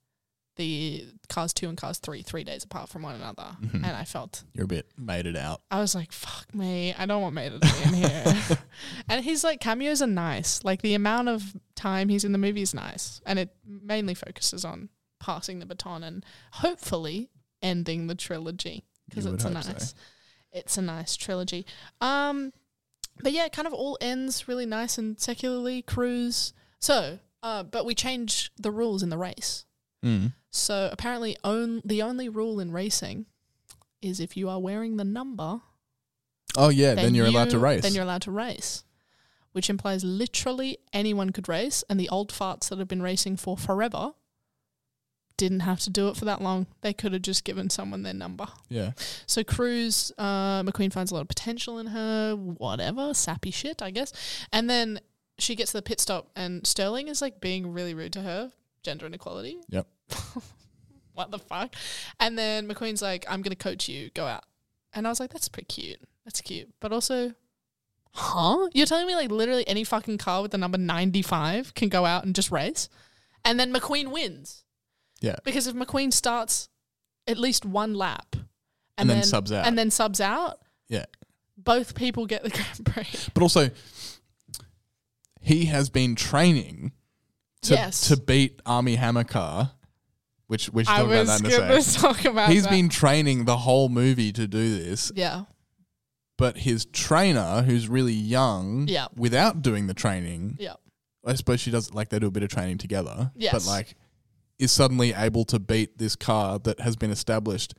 [0.56, 3.74] the Cars two and Cars three three days apart from one another, Mhm.
[3.74, 5.60] and I felt You're a bit mated out.
[5.72, 6.94] I was like, fuck me.
[6.96, 8.58] I don't want Mater to be in here.
[9.08, 10.62] and his like cameos are nice.
[10.62, 13.20] Like the amount of time he's in the movie is nice.
[13.26, 14.88] And it mainly focuses on
[15.20, 17.30] passing the baton and hopefully
[17.62, 18.84] ending the trilogy.
[19.08, 19.72] Because it's a hope so.
[19.72, 19.94] nice
[20.52, 21.66] it's a nice trilogy.
[22.00, 22.52] Um
[23.22, 26.52] but yeah, it kind of all ends really nice and secularly cruise.
[26.80, 29.66] So, uh, but we change the rules in the race.
[30.04, 30.32] Mm.
[30.50, 33.26] So apparently, on, the only rule in racing
[34.02, 35.60] is if you are wearing the number,
[36.56, 37.82] Oh yeah, then, you're allowed to race.
[37.82, 38.84] Then you're allowed to race,
[39.54, 43.56] which implies literally anyone could race, and the old farts that have been racing for
[43.56, 44.12] forever
[45.36, 46.66] didn't have to do it for that long.
[46.80, 48.46] They could have just given someone their number.
[48.68, 48.92] yeah.
[49.26, 53.92] So Cruz, uh, McQueen finds a lot of potential in her, whatever, sappy shit, I
[53.92, 54.12] guess.
[54.52, 55.00] And then
[55.38, 58.50] she gets to the pit stop, and Sterling is like being really rude to her,
[58.82, 59.58] gender inequality.
[59.68, 59.86] Yep.
[61.14, 61.74] what the fuck?
[62.18, 64.44] And then McQueen's like, I'm gonna coach you, go out.
[64.92, 66.00] And I was like, that's pretty cute.
[66.24, 66.72] That's cute.
[66.80, 67.34] But also,
[68.14, 68.68] huh?
[68.72, 72.24] You're telling me like literally any fucking car with the number 95 can go out
[72.24, 72.88] and just race?
[73.44, 74.64] And then McQueen wins.
[75.20, 75.36] Yeah.
[75.44, 76.68] Because if McQueen starts
[77.26, 78.36] at least one lap
[78.98, 79.66] And then subs out.
[79.66, 81.04] And then subs out, Yeah.
[81.56, 83.06] both people get the Grand Prix.
[83.34, 83.70] But also,
[85.40, 86.92] he has been training
[87.62, 88.08] to Yes.
[88.08, 89.72] to beat Armie Hammer Car,
[90.46, 92.00] which we should I talk about that in a sec.
[92.02, 92.70] talk about He's that.
[92.70, 95.44] been training the whole movie to do this, Yeah.
[96.36, 99.06] But his trainer, who's really young, Yeah.
[99.14, 100.74] without doing the training, Yeah.
[101.24, 103.94] I suppose she does like they do a bit of training together, but like
[104.58, 107.74] is suddenly able to beat this car that has been established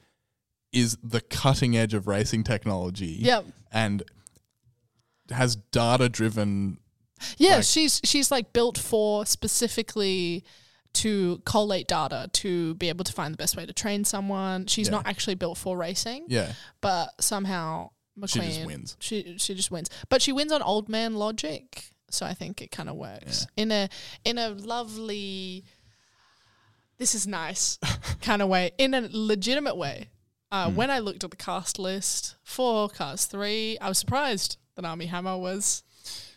[0.74, 3.18] is the cutting edge of racing technology.
[3.22, 3.46] Yep.
[3.72, 4.04] And
[5.32, 6.78] has data driven
[7.38, 10.44] Yeah, Like- she's she's like built for specifically
[10.94, 14.66] to collate data to be able to find the best way to train someone.
[14.68, 14.92] She's Yeah.
[14.92, 16.26] not actually built for racing.
[16.28, 16.54] Yeah.
[16.82, 18.98] But somehow McQueen She just wins.
[19.00, 19.90] She she just wins.
[20.10, 21.90] But she wins on old man logic.
[22.10, 23.46] So I think it kind of works.
[23.58, 23.90] In a
[24.24, 25.66] in a lovely
[26.98, 27.78] this is nice
[28.22, 28.72] kind of way.
[28.78, 30.10] In a legitimate way.
[30.52, 30.76] Uh, Hmm.
[30.76, 35.08] When I looked at the cast list for Cars 3, I was surprised that Armie
[35.08, 35.84] Hammer was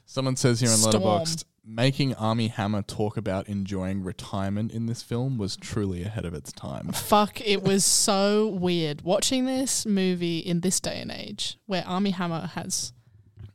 [0.06, 0.76] Someone says here on.
[0.78, 6.32] Letterboxd, making Armie Hammer talk about enjoying retirement in this film was truly ahead of
[6.32, 6.88] its time.
[6.92, 12.10] Fuck, it was so weird watching this movie in this day and age where Armie
[12.12, 12.92] Hammer has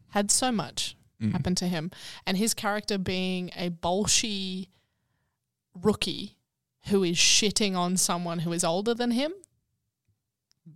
[0.09, 1.31] had so much Mm.
[1.31, 1.89] happen to him
[2.25, 4.67] and his character being a bolshy
[5.81, 6.37] rookie
[6.87, 9.31] who is shitting on someone who is older than him.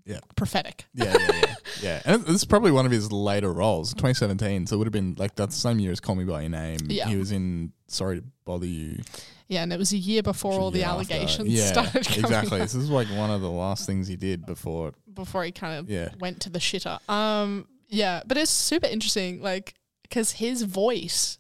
[0.05, 0.19] Yeah.
[0.35, 0.85] Prophetic.
[0.93, 1.46] Yeah, yeah, yeah.
[1.81, 2.01] Yeah.
[2.05, 4.67] And this is probably one of his later roles, 2017.
[4.67, 6.79] So it would have been like that same year as Call Me By Your Name.
[6.87, 7.07] Yeah.
[7.07, 9.01] He was in Sorry to Bother You.
[9.49, 11.13] Yeah, and it was a year before all the year after.
[11.13, 12.59] allegations Yeah, started coming exactly.
[12.59, 14.93] This is like one of the last things he did before.
[15.13, 16.09] before he kind of Yeah.
[16.19, 16.99] went to the shitter.
[17.09, 21.37] Um, yeah, but it's super interesting, like because his voice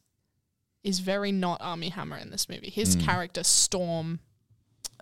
[0.83, 2.69] is very not Armie Hammer in this movie.
[2.69, 3.03] His Mm.
[3.03, 4.19] character Storm,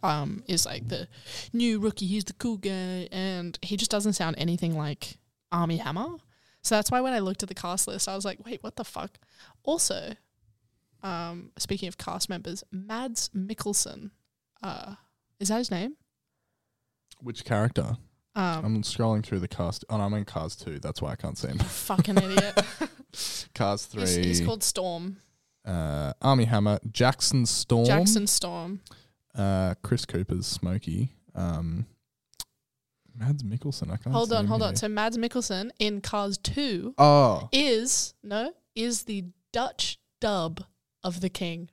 [0.02, 1.08] um, is like the
[1.54, 2.08] new rookie.
[2.08, 5.18] He's the cool guy, and he just doesn't sound anything like
[5.52, 6.08] Armie Hammer.
[6.62, 8.76] So that's why when I looked at the cast list, I was like, wait, what
[8.76, 9.20] the fuck?
[9.64, 10.14] Also,
[11.04, 14.12] um, speaking of cast members, Mads Mikkelsen,
[14.64, 14.96] uh,
[15.40, 15.96] is that his name?
[17.22, 17.98] Which character?
[18.36, 19.86] Um, I'm scrolling through the cast.
[19.90, 20.80] Oh, no, I'm in Cars 2.
[20.80, 21.60] That's why I can't see him.
[21.60, 22.60] fucking idiot.
[23.56, 24.02] Cars 3.
[24.02, 25.18] He's, he's called Storm.
[25.66, 28.82] uh, Armie Hammer, Jackson Storm, Jackson Storm.
[29.38, 31.86] uh, Chris Cooper's Smokey, um,
[33.18, 33.86] Mads Mikkelsen.
[33.92, 34.14] I can't.
[34.16, 34.76] Hold on, hold on.
[34.76, 40.64] So Mads Mikkelsen in Cars 2 Oh, is no is the Dutch dub
[41.04, 41.70] of the King.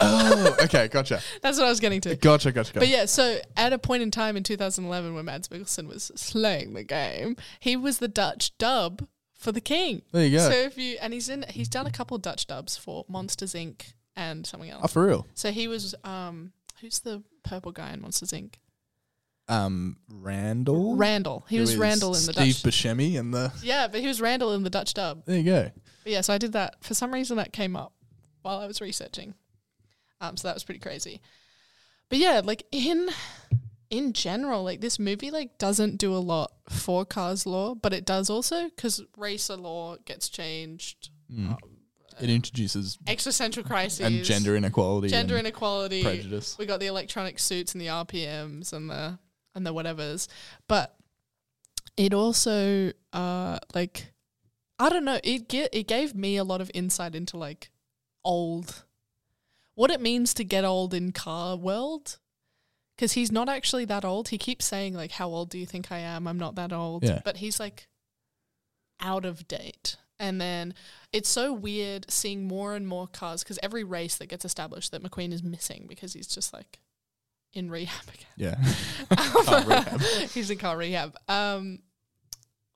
[0.00, 2.16] oh, okay, gotcha, That's what I was getting to.
[2.16, 2.78] Gotcha, gotcha, gotcha.
[2.80, 6.72] But yeah, so at a point in time in 2011 when Mads Mikkelsen was slaying
[6.72, 10.02] the game, he was the Dutch dub for the King.
[10.12, 10.48] There you go.
[10.50, 13.92] So if you and he's in he's done a couple Dutch dubs for Monsters Inc.
[14.16, 14.82] and something else.
[14.84, 15.26] Oh, for real.
[15.34, 18.54] So he was um who's the purple guy in Monsters Inc.
[19.50, 20.96] Um, Randall.
[20.96, 21.44] Randall.
[21.48, 22.72] He was Randall in the Steve Dutch.
[22.72, 23.52] Buscemi and the.
[23.62, 25.24] Yeah, but he was Randall in the Dutch dub.
[25.26, 25.70] There you go.
[26.04, 26.76] But yeah, so I did that.
[26.82, 27.92] For some reason, that came up
[28.42, 29.34] while I was researching.
[30.20, 31.20] Um, so that was pretty crazy.
[32.08, 33.08] But yeah, like in
[33.90, 38.04] in general, like this movie like doesn't do a lot for cars lore, but it
[38.04, 41.56] does also because racer lore gets changed, Mm.
[42.20, 46.56] It introduces existential crises and gender inequality, gender inequality, prejudice.
[46.58, 49.18] We got the electronic suits and the RPMs and the
[49.54, 50.28] and the whatevers,
[50.68, 50.96] but
[51.96, 54.12] it also uh like
[54.78, 57.70] I don't know it get it gave me a lot of insight into like
[58.24, 58.84] old
[59.74, 62.18] what it means to get old in car world
[62.96, 64.28] because he's not actually that old.
[64.28, 66.28] He keeps saying like, "How old do you think I am?
[66.28, 67.22] I'm not that old." Yeah.
[67.24, 67.88] But he's like
[69.00, 69.96] out of date.
[70.18, 70.74] And then
[71.14, 75.02] it's so weird seeing more and more cars because every race that gets established that
[75.02, 76.78] McQueen is missing because he's just like
[77.52, 78.26] in rehab again.
[78.36, 79.16] Yeah.
[79.44, 80.00] Car rehab.
[80.30, 81.16] he's in car rehab.
[81.28, 81.80] Um,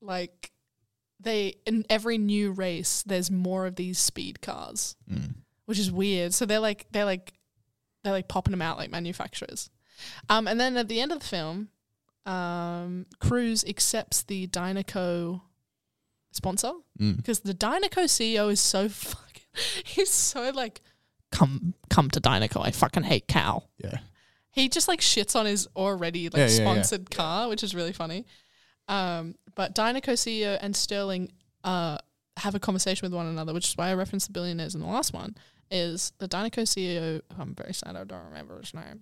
[0.00, 0.50] like
[1.20, 5.34] they in every new race, there's more of these speed cars, Mm.
[5.66, 6.34] which is weird.
[6.34, 7.32] So they're like they're like
[8.02, 9.70] they're like popping them out like manufacturers.
[10.28, 11.68] Um, and then at the end of the film,
[12.26, 15.40] um, Cruz accepts the Dinoco
[16.32, 17.16] sponsor Mm.
[17.16, 19.42] because the Dinoco CEO is so fucking
[19.84, 20.82] he's so like
[21.30, 22.60] come come to Dinoco.
[22.64, 23.68] I fucking hate Cal.
[23.82, 23.98] Yeah.
[24.54, 26.72] He just like shits on his already like Yeah, yeah, yeah.
[26.82, 28.24] sponsored car, which is really funny.
[28.88, 31.32] Um, but Dinoco CEO and Sterling
[31.64, 31.98] uh
[32.36, 34.86] have a conversation with one another, which is why I referenced the billionaires in the
[34.86, 35.36] last one.
[35.70, 37.20] Is the Dinoco CEO?
[37.38, 39.00] I'm very sad I don't remember his name.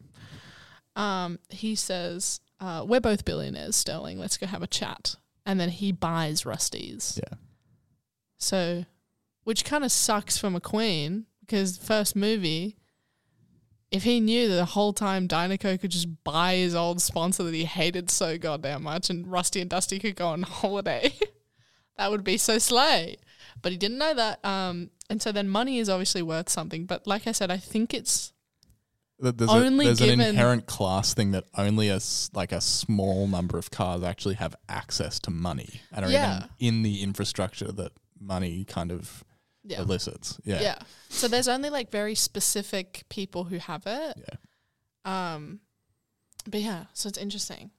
[0.96, 4.18] Um, he says, uh, "We're both billionaires, Sterling.
[4.18, 7.20] Let's go have a chat." And then he buys Rust-eze.
[7.22, 7.36] Yeah.
[8.38, 8.84] So,
[9.44, 12.76] which kind of sucks for McQueen because first movie,
[13.92, 17.55] if he knew that the whole time Dinoco could just buy his old sponsor that
[17.55, 21.12] he hated so goddamn much and Rusty and Dusty could go on holiday,
[21.98, 23.18] that would be so slay.
[23.61, 24.44] But he didn't know that.
[24.44, 26.87] Um, and so then money is obviously worth something.
[26.87, 28.33] But like I said, I think it's
[29.22, 32.00] Th- There's, Only a, there's an inherent class thing that only a
[32.35, 36.46] like a small number of cars actually have access to money and are Yeah.
[36.59, 39.22] even in the infrastructure that money kind of
[39.64, 39.81] Yeah.
[39.81, 40.38] elicits.
[40.44, 40.61] Yeah.
[40.61, 40.79] Yeah.
[41.09, 44.16] So there's only like very specific people who have it.
[44.18, 44.37] Yeah.
[45.35, 45.61] Um,
[46.48, 47.70] but yeah, so it's interesting.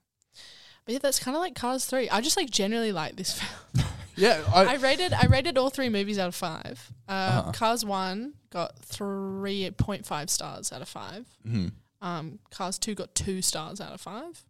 [0.84, 2.08] But yeah, that's kind of like Cars Three.
[2.10, 3.86] I just like generally like this film.
[4.16, 6.92] Yeah, I, I, rated I rated all three movies out of five.
[7.08, 7.52] Uh, Uh-huh.
[7.52, 11.26] Cars One got three point five stars out of five.
[11.44, 11.72] Mhm.
[12.00, 14.44] Um, Cars Two got two stars out of five,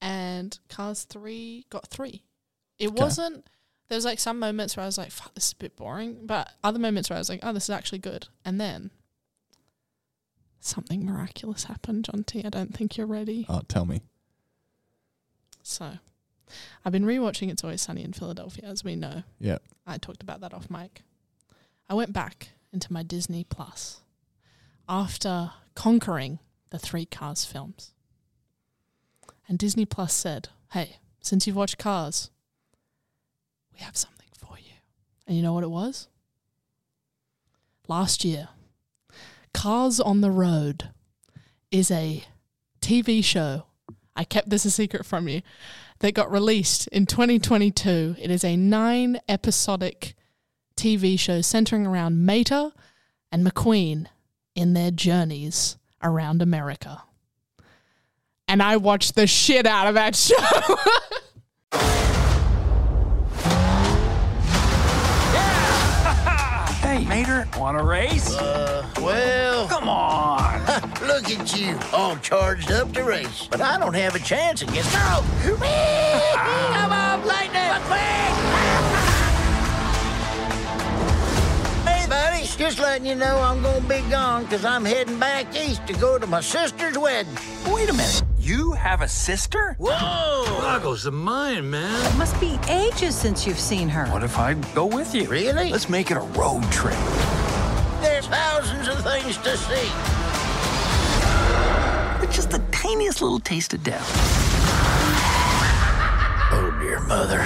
[0.00, 2.22] and Cars Three got three.
[2.78, 3.02] It Okay.
[3.02, 3.48] wasn't.
[3.90, 6.20] There was like some moments where I was like, "Fuck, this is a bit boring,"
[6.24, 8.92] but other moments where I was like, "Oh, this is actually good." And then
[10.60, 12.44] something miraculous happened, John T.
[12.44, 13.46] I don't think you're ready.
[13.48, 14.00] oh, tell me.
[15.64, 15.98] So,
[16.84, 19.24] I've been rewatching It's Always Sunny in Philadelphia, as we know.
[19.40, 19.58] Yeah.
[19.86, 21.02] I talked about that off mic.
[21.88, 24.00] I went back into my Disney Plus
[24.88, 26.38] after conquering
[26.70, 27.92] the three Cars films.
[29.48, 32.30] And Disney Plus said, hey, since you've watched Cars,
[33.80, 34.74] we have something for you.
[35.26, 36.08] And you know what it was?
[37.88, 38.48] Last year,
[39.54, 40.90] Cars on the Road
[41.70, 42.24] is a
[42.80, 43.64] TV show.
[44.14, 45.40] I kept this a secret from you.
[46.00, 48.16] That got released in 2022.
[48.18, 50.14] It is a nine episodic
[50.74, 52.72] TV show centering around Mater
[53.30, 54.06] and McQueen
[54.54, 57.02] in their journeys around America.
[58.48, 60.36] And I watched the shit out of that show.
[66.90, 68.36] Hey, Mater, want a race?
[68.36, 69.68] Uh, well.
[69.68, 70.60] Come on.
[71.06, 73.46] Look at you, all charged up to race.
[73.48, 74.92] But I don't have a chance against.
[74.92, 75.22] No!
[75.44, 77.60] Come on, Lightning!
[81.86, 85.86] hey, buddy, just letting you know I'm gonna be gone because I'm heading back east
[85.86, 87.38] to go to my sister's wedding.
[87.68, 88.24] Wait a minute.
[88.50, 89.76] You have a sister?
[89.78, 90.44] Whoa!
[90.58, 92.18] Boggles the mind, man.
[92.18, 94.06] Must be ages since you've seen her.
[94.06, 95.28] What if I go with you?
[95.28, 95.70] Really?
[95.70, 96.98] Let's make it a road trip.
[98.00, 99.88] There's thousands of things to see.
[102.18, 104.04] But just the tiniest little taste of death.
[106.52, 107.38] Oh, dear mother.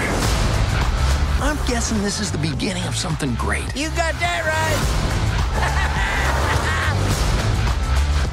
[1.44, 3.76] I'm guessing this is the beginning of something great.
[3.76, 4.80] You got that right.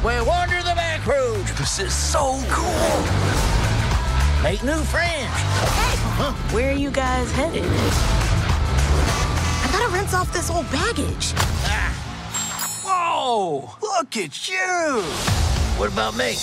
[0.05, 0.61] we'll wander the back roads.
[1.62, 3.03] This is so cool.
[4.41, 5.30] Make new friends.
[5.78, 7.64] Hey, where are you guys headed?
[9.64, 11.34] I gotta rinse off this old baggage.
[11.68, 11.93] Ah.
[12.84, 13.76] Whoa!
[13.80, 15.03] Look at you!
[15.78, 16.36] What about me?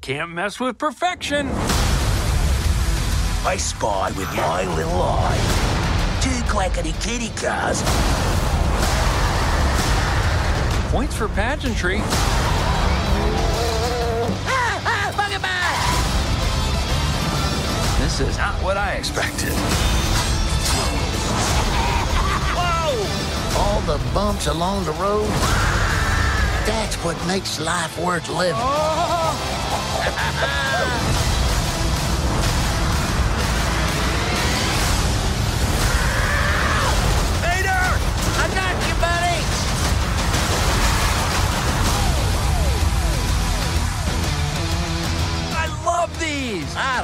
[0.00, 1.46] Can't mess with perfection.
[3.44, 6.18] I spy with my little eye.
[6.22, 7.82] Two clackety kitty cars.
[10.90, 12.00] Points for pageantry.
[18.16, 19.52] This is not what I expected.
[22.56, 23.60] Whoa!
[23.60, 25.28] All the bumps along the road.
[26.64, 28.54] That's what makes life worth living.
[30.00, 30.62] Vader!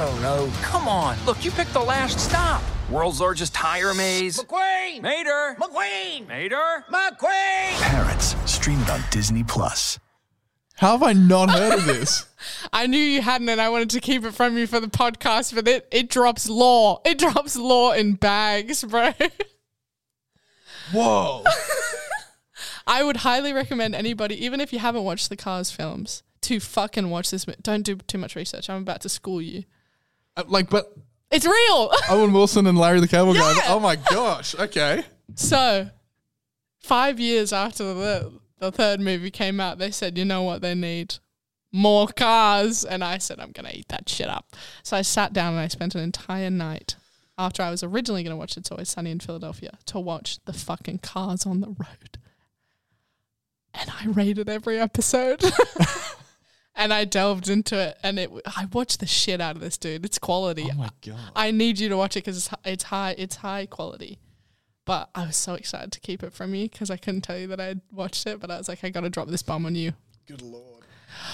[0.03, 0.51] don't know.
[0.61, 2.61] Come on, look, you picked the last stop.
[2.89, 4.37] World's largest tire maze.
[4.37, 5.01] McQueen!
[5.01, 5.55] Mater!
[5.57, 6.27] McQueen!
[6.27, 6.83] Mater!
[6.91, 7.79] McQueen!
[7.79, 9.99] Parents, stream it on Disney Plus.
[10.75, 12.27] How have I not heard of this?
[12.73, 15.55] I knew you hadn't, and I wanted to keep it from you for the podcast,
[15.55, 16.99] but it, it drops lore.
[17.05, 19.13] It drops lore in bags, bro.
[20.91, 21.45] Whoa.
[22.87, 27.09] I would highly recommend anybody, even if you haven't watched the Cars films, to fucking
[27.09, 27.45] watch this.
[27.61, 28.69] Don't do too much research.
[28.69, 29.63] I'm about to school you.
[30.35, 30.93] Uh, like, but
[31.31, 31.91] It's real.
[32.09, 33.53] Owen Wilson and Larry the Cable Guy.
[33.55, 33.61] Yeah.
[33.67, 34.55] Oh my gosh.
[34.55, 35.03] Okay.
[35.35, 35.89] So,
[36.79, 40.73] five years after the the third movie came out, they said, you know what they
[40.73, 41.15] need?
[41.71, 42.85] More cars.
[42.85, 44.55] And I said, I'm going to eat that shit up.
[44.83, 46.95] So I sat down and I spent an entire night
[47.37, 50.53] after I was originally going to watch It's Always Sunny in Philadelphia to watch the
[50.53, 52.19] fucking cars on the road.
[53.73, 55.43] And I rated every episode.
[56.75, 60.05] and I delved into it and it I watched the shit out of this dude.
[60.05, 60.67] It's quality.
[60.71, 61.31] Oh my god.
[61.35, 63.15] I need you to watch it because it's, it's high.
[63.17, 64.19] It's high quality.
[64.85, 67.47] But I was so excited to keep it from you because I couldn't tell you
[67.47, 68.39] that I'd watched it.
[68.39, 69.93] But I was like, I got to drop this bomb on you.
[70.27, 70.83] Good lord.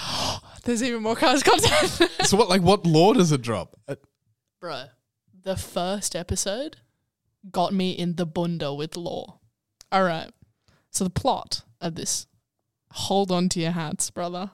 [0.64, 2.10] There's even more cars content.
[2.26, 2.48] So what?
[2.48, 3.76] Like, what lore does it drop?
[3.88, 3.96] Uh,
[4.60, 4.84] Bro,
[5.42, 6.76] the first episode
[7.50, 9.40] got me in the bunda with lore.
[9.90, 10.30] All right.
[10.90, 12.26] So the plot of this,
[12.92, 14.50] hold on to your hats, brother.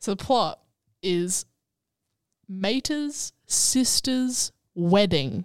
[0.00, 0.60] So the plot
[1.02, 1.44] is
[2.48, 5.44] Mater's sister's wedding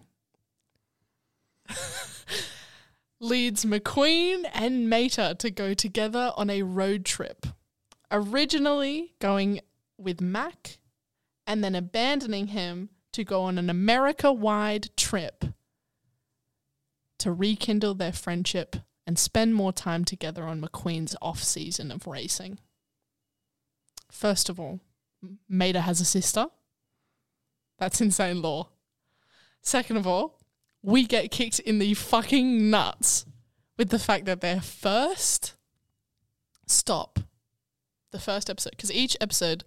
[3.20, 7.46] leads McQueen and Mater to go together on a road trip.
[8.12, 9.62] Originally going
[9.98, 10.78] with Mack
[11.48, 15.46] and then abandoning him to go on an America wide trip
[17.20, 18.76] to rekindle their friendship
[19.06, 22.60] and spend more time together on McQueen's off season of racing.
[24.14, 24.80] First of all,
[25.24, 26.46] M- Mater has a sister.
[27.80, 28.68] That's insane lore.
[29.62, 30.40] Second of all,
[30.84, 33.26] we get kicked in the fucking nuts
[33.78, 35.56] with the fact that their first
[36.68, 37.20] stop,
[38.12, 39.64] the first episode, because each episode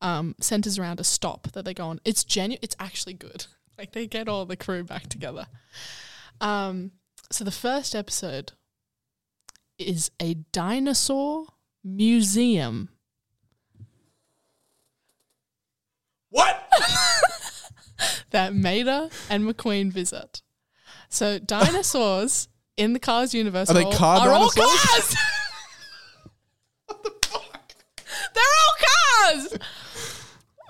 [0.00, 2.00] um, centers around a stop that they go on.
[2.04, 2.60] It's genuine.
[2.62, 3.46] It's actually good.
[3.78, 5.46] Like they get all the crew back together.
[6.40, 6.90] Um,
[7.30, 8.50] so the first episode
[9.78, 11.46] is a dinosaur
[11.84, 12.88] museum.
[16.30, 16.68] What?
[18.30, 20.42] that Mater and McQueen visit.
[21.08, 24.80] So dinosaurs in the Cars universe Are they all- car are all dinosaurs?
[24.90, 25.16] cars.
[26.86, 27.74] What the fuck?
[28.34, 29.58] They're all cars.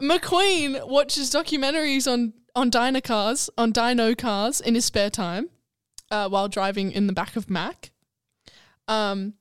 [0.03, 5.49] McQueen watches documentaries on on dino cars, on dino cars in his spare time,
[6.11, 7.93] uh, while driving in the back of Mack.
[8.89, 9.35] Um,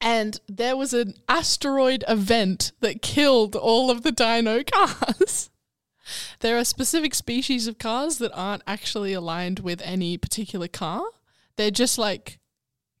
[0.00, 5.50] and there was an asteroid event that killed all of the dino cars.
[6.38, 11.02] There are specific species of cars that aren't actually aligned with any particular car.
[11.56, 12.38] They're just like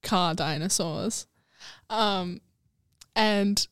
[0.02, 1.26] car dinosaurs.
[1.88, 2.40] Um,
[3.14, 3.66] and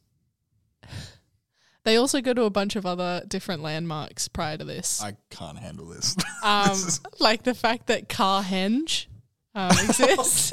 [1.84, 5.02] they also go to a bunch of other different landmarks prior to this.
[5.02, 6.16] I can't handle this.
[6.44, 6.78] Um,
[7.20, 9.06] like the fact that Carhenge
[9.54, 10.50] um, exists.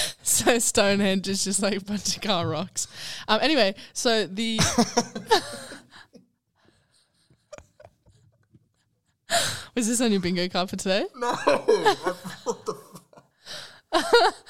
[0.22, 2.88] so Stonehenge is just like a bunch of car rocks.
[3.28, 4.58] Um, anyway, so the
[9.74, 11.06] was this on your bingo card for today?
[11.16, 11.34] No.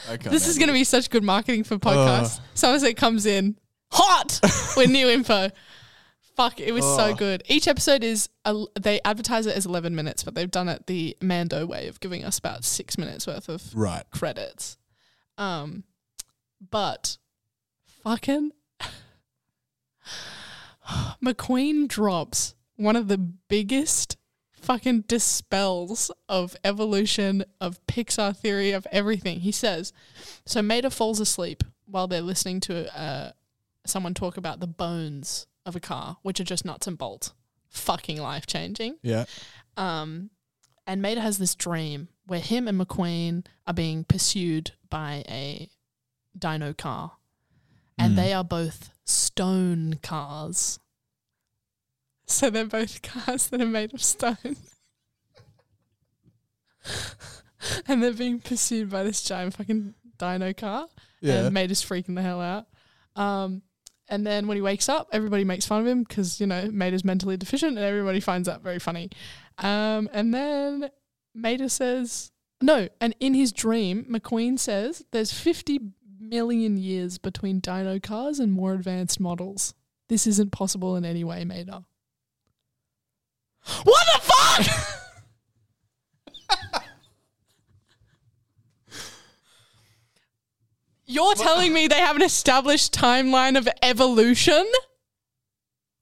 [0.06, 2.40] can't This is going to be such good marketing for podcasts.
[2.54, 3.56] Somerset comes in
[3.90, 4.40] hot
[4.76, 5.50] with new info.
[6.36, 7.42] Fuck, it was so good.
[7.46, 11.14] Each episode is, a, they advertise it as 11 minutes, but they've done it the
[11.20, 14.04] Mando way of giving us about six minutes worth of Right.
[14.10, 14.78] credits.
[15.38, 15.84] Um,
[16.70, 17.18] but
[18.02, 18.52] fucking
[21.24, 24.16] McQueen drops one of the biggest
[24.52, 29.40] fucking dispels of evolution, of Pixar theory, of everything.
[29.40, 29.92] He says,
[30.46, 33.32] so Mater falls asleep while they're listening to uh,
[33.84, 37.32] someone talk about the bones of a car, which are just nuts and bolts.
[37.70, 38.98] Fucking life changing.
[39.02, 39.24] Yeah.
[39.76, 40.30] Um,
[40.86, 45.68] and Mater has this dream where him and McQueen are being pursued by a
[46.38, 47.12] dino car,
[47.98, 48.16] and Mm.
[48.16, 50.78] they are both stone cars.
[52.26, 54.36] So they're both cars that are made of stone.
[57.86, 60.88] and they're being pursued by this giant fucking dino car.
[61.20, 61.44] Yeah.
[61.44, 62.66] And Mater's freaking the hell out.
[63.16, 63.62] Um,
[64.08, 67.04] and then when he wakes up, everybody makes fun of him because, you know, Mater's
[67.04, 69.10] mentally deficient and everybody finds that very funny.
[69.58, 70.90] Um, and then
[71.34, 75.80] Mater says, no, and in his dream, McQueen says there's 50
[76.20, 79.74] million years between dino cars and more advanced models.
[80.08, 81.84] This isn't possible in any way, Mater.
[83.84, 84.66] What the fuck?
[91.06, 94.66] You're telling me they have an established timeline of evolution?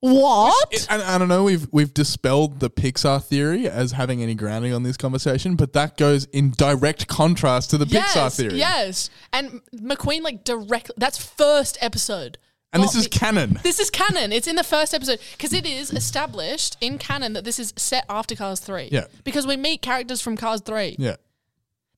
[0.00, 0.86] What?
[0.88, 1.44] And I don't know.
[1.44, 5.96] We've we've dispelled the Pixar theory as having any grounding on this conversation, but that
[5.98, 8.54] goes in direct contrast to the Pixar theory.
[8.56, 9.10] Yes.
[9.32, 12.38] And McQueen, like, directly, that's first episode.
[12.72, 13.58] And this is the- canon.
[13.62, 14.32] This is canon.
[14.32, 18.04] It's in the first episode because it is established in canon that this is set
[18.08, 18.88] after Cars 3.
[18.92, 19.06] Yeah.
[19.24, 20.94] Because we meet characters from Cars 3.
[20.98, 21.16] Yeah.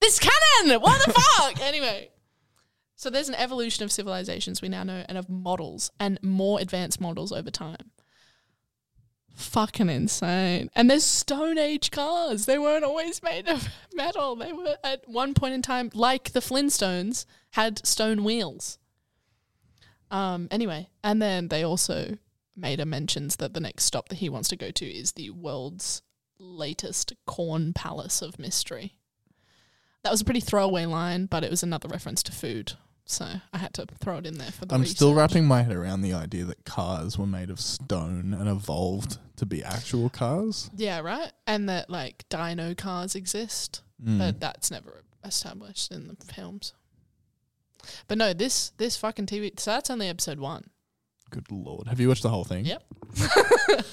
[0.01, 0.81] This is canon!
[0.81, 1.61] What the fuck?
[1.61, 2.09] Anyway.
[3.03, 7.01] So there's an evolution of civilizations we now know and of models and more advanced
[7.01, 7.91] models over time.
[9.35, 10.71] Fucking insane.
[10.77, 12.47] And there's Stone Age cars.
[12.47, 14.37] They weren't always made of metal.
[14.37, 18.79] They were at one point in time, like the Flintstones, had stone wheels.
[20.13, 22.19] Um, anyway, and then they also
[22.57, 25.31] made a mentions that the next stop that he wants to go to is the
[25.31, 26.03] world's
[26.39, 28.95] latest corn palace of mystery.
[30.05, 32.75] That was a pretty throwaway line, but it was another reference to food.
[33.05, 34.97] So I had to throw it in there for the I'm research.
[34.97, 39.19] still wrapping my head around the idea that cars were made of stone and evolved
[39.37, 40.71] to be actual cars.
[40.77, 41.33] Yeah, right?
[41.47, 44.19] And that like dino cars exist, Mm.
[44.19, 46.73] but that's never established in the films.
[48.09, 50.65] But no, this this fucking TV so that's only episode 1.
[51.31, 51.89] Good lord.
[51.89, 52.65] Have you watched the whole thing?
[52.65, 52.85] Yep.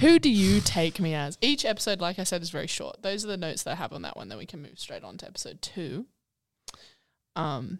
[0.00, 1.38] Who do you take me as?
[1.40, 3.02] Each episode, like I said, is very short.
[3.02, 4.28] Those are the notes that I have on that one.
[4.28, 6.06] Then we can move straight on to episode two.
[7.36, 7.78] Um,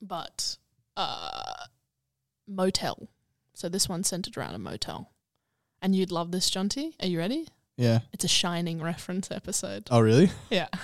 [0.00, 0.56] but
[0.96, 1.54] uh,
[2.46, 3.08] motel.
[3.54, 5.10] So this one's centered around a motel,
[5.80, 6.94] and you'd love this, Jonty.
[7.00, 7.48] Are you ready?
[7.76, 8.00] Yeah.
[8.12, 9.88] It's a Shining reference episode.
[9.90, 10.30] Oh, really?
[10.50, 10.68] Yeah.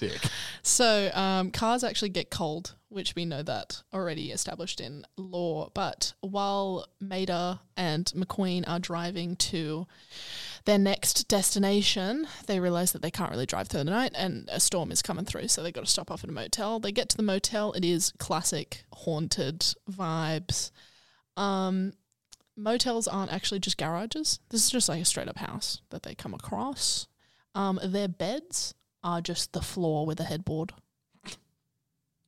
[0.00, 0.20] Sick.
[0.62, 5.70] So um, cars actually get cold, which we know that already established in lore.
[5.74, 9.86] But while Mater and McQueen are driving to
[10.64, 14.58] their next destination, they realize that they can't really drive through the night, and a
[14.58, 15.48] storm is coming through.
[15.48, 16.80] So they've got to stop off at a motel.
[16.80, 17.72] They get to the motel.
[17.72, 20.70] It is classic haunted vibes.
[21.36, 21.92] Um,
[22.56, 24.40] motels aren't actually just garages.
[24.48, 27.06] This is just like a straight up house that they come across.
[27.54, 30.72] Um, their beds are just the floor with a headboard,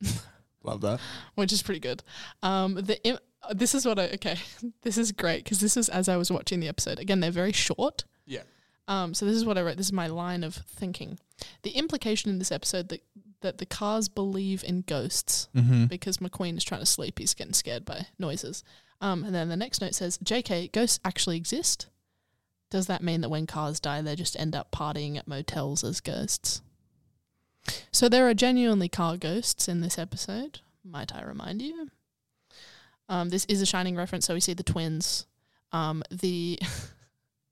[0.63, 0.99] Love that.
[1.35, 2.03] which is pretty good.
[2.41, 3.19] Um, the im-
[3.51, 4.37] this is what I okay.
[4.83, 6.99] This is great because this is as I was watching the episode.
[6.99, 8.05] Again, they're very short.
[8.25, 8.43] Yeah.
[8.87, 9.77] Um, so this is what I wrote.
[9.77, 11.19] This is my line of thinking.
[11.63, 13.03] The implication in this episode that
[13.41, 15.89] that the cars believe in ghosts Mhm.
[15.89, 17.19] because McQueen is trying to sleep.
[17.19, 18.63] He's getting scared by noises.
[19.01, 20.69] Um, and then the next note says, "J.K.
[20.69, 21.87] Ghosts actually exist."
[22.73, 26.01] Does that mean that when cars die, they just end up partying at motels as
[26.01, 26.63] ghosts?
[27.91, 30.61] So there are genuinely car ghosts in this episode.
[30.83, 31.91] Might I remind you?
[33.07, 35.27] Um, this is a Shining reference, so we see the twins.
[35.71, 36.59] Um, the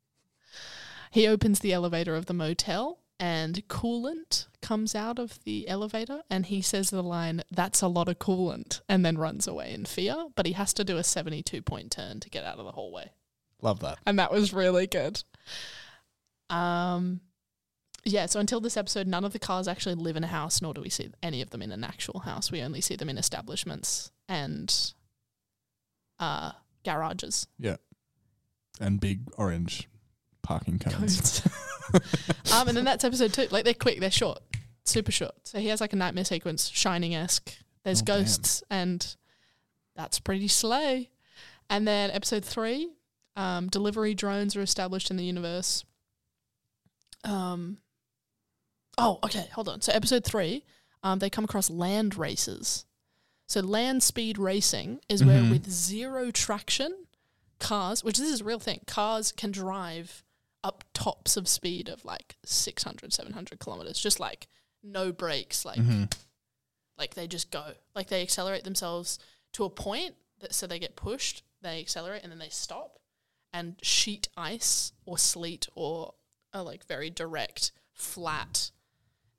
[1.11, 6.47] he opens the elevator of the motel, and coolant comes out of the elevator, and
[6.47, 10.29] he says the line, "That's a lot of coolant," and then runs away in fear.
[10.33, 13.11] But he has to do a seventy-two point turn to get out of the hallway
[13.61, 13.97] Love that.
[14.05, 15.21] and that was really good.
[16.49, 17.21] Um,
[18.03, 18.25] yeah.
[18.25, 20.81] So until this episode, none of the cars actually live in a house, nor do
[20.81, 22.51] we see any of them in an actual house.
[22.51, 24.73] We only see them in establishments and
[26.19, 26.51] uh,
[26.83, 27.47] garages.
[27.59, 27.77] Yeah.
[28.79, 29.87] And big orange
[30.41, 31.45] parking cones.
[32.53, 33.47] um, and then that's episode two.
[33.51, 34.39] Like they're quick, they're short.
[34.85, 35.35] super short.
[35.43, 37.53] So he has like a nightmare sequence, Shining esque.
[37.83, 38.17] There's Oh, damn.
[38.19, 39.15] ghosts, and
[39.95, 41.09] that's pretty slay.
[41.69, 42.89] And then episode three,
[43.35, 45.83] um, delivery drones are established in the universe.
[47.23, 47.77] Um.
[48.97, 49.47] Oh, okay.
[49.53, 49.81] Hold on.
[49.81, 50.63] So episode three,
[51.03, 52.85] um, they come across land races.
[53.47, 55.49] So land speed racing is where Mhm.
[55.51, 57.07] with zero traction,
[57.59, 60.23] cars, which this is a real thing, cars can drive
[60.63, 64.47] up tops of speed of like 600, 700 kilometers, just like
[64.83, 66.11] no brakes, like Mhm.
[66.97, 69.19] like they just go, like they accelerate themselves
[69.53, 73.00] to a point that so they get pushed, they accelerate and then they stop,
[73.53, 76.13] and sheet ice or sleet or
[76.53, 78.71] a like very direct flat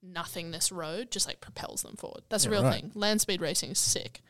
[0.03, 2.23] nothingness road just like propels them forward.
[2.29, 2.75] That's a real right.
[2.75, 2.93] thing.
[2.95, 4.21] Land speed racing is sick.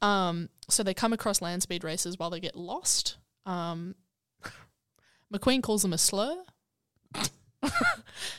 [0.00, 3.16] Um, so they come across land speed races while they get lost.
[3.46, 3.94] Um,
[5.34, 6.36] McQueen calls them a slur.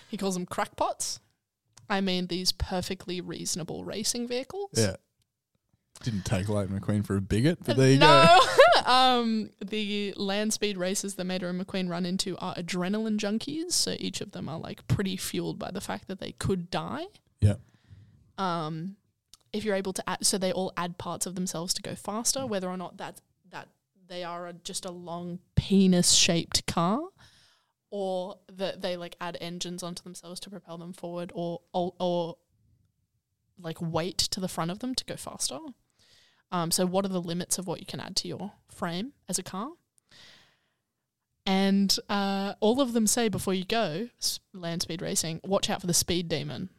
[0.09, 1.19] he calls them crackpots.
[1.89, 4.71] I mean, these perfectly reasonable racing vehicles.
[4.73, 4.95] Yeah.
[6.01, 8.39] Didn't take Lightning McQueen for a bigot, but there you no.
[8.39, 8.39] go.
[8.85, 13.73] um, the land speed races that Mater and McQueen run into are adrenaline junkies.
[13.73, 17.05] So each of them are like pretty fueled by the fact that they could die.
[17.39, 17.55] Yeah.
[18.37, 18.97] Um,
[19.51, 22.45] if you're able to add, so they all add parts of themselves to go faster,
[22.45, 23.21] whether or not that
[23.51, 23.67] that
[24.07, 26.99] they are a, just a long penis shaped car,
[27.91, 32.37] or that they like add engines onto themselves to propel them forward, or or, or
[33.59, 35.59] like weight to the front of them to go faster.
[36.53, 39.39] Um, so what are the limits of what you can add to your frame as
[39.39, 39.71] a car?
[41.45, 44.07] And uh, all of them say before you go
[44.53, 46.69] land speed racing, watch out for the speed demon.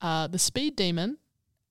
[0.00, 1.18] Uh, the speed demon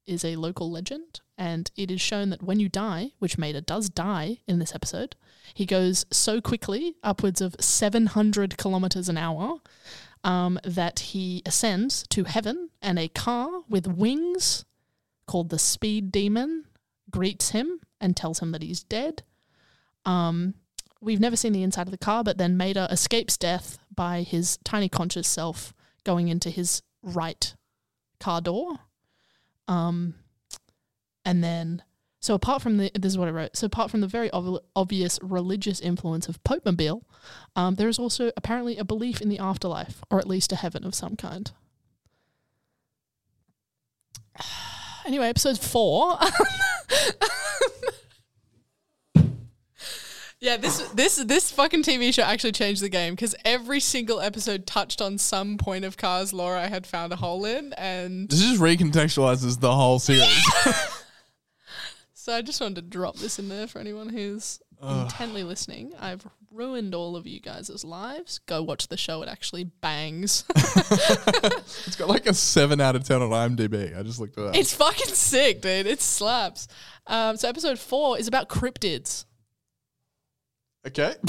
[0.06, 3.90] is a local legend, and it is shown that when you die, which Mater does
[3.90, 5.16] die in this episode,
[5.54, 9.60] he goes so quickly, upwards of 700 kilometers an hour,
[10.24, 14.66] um, that he ascends to heaven, and a car with wings
[15.32, 16.66] called the Speed Demon
[17.10, 19.24] greets him and tells him that he's dead.
[20.06, 20.56] Um,
[21.00, 24.58] we've never seen the inside of the car, but then Mater escapes death by his
[24.66, 25.74] tiny conscious self
[26.04, 27.56] going into his right
[28.20, 28.80] car door.
[29.70, 30.16] Um,
[31.24, 31.82] and then,
[32.20, 33.56] so apart from the, this is what I wrote.
[33.56, 37.08] So apart from the very ob- obvious religious influence of Pope Mobile,
[37.56, 40.84] um, there is also apparently a belief in the afterlife, or at least a heaven
[40.84, 41.54] of some kind.
[45.06, 46.18] Anyway, episode four.
[49.16, 49.38] Um,
[50.42, 54.66] yeah, this this this fucking TV show actually changed the game because every single episode
[54.66, 58.60] touched on some point of Cars Laura had found a hole in, and This just
[58.60, 60.44] recontextualizes the whole series.
[62.16, 64.60] so I just wanted to drop this in there for anyone who's.
[64.82, 65.94] Intently listening.
[66.00, 68.40] I've ruined all of you guys' lives.
[68.48, 70.44] Go watch the show; it actually bangs.
[70.56, 73.98] it's got like a 7 out of 10 on IMDb.
[73.98, 74.56] I just looked it up.
[74.56, 75.86] It's fucking sick, dude.
[75.86, 76.68] It slaps.
[77.08, 79.26] Um, so episode four is about cryptids.
[80.88, 81.16] okay.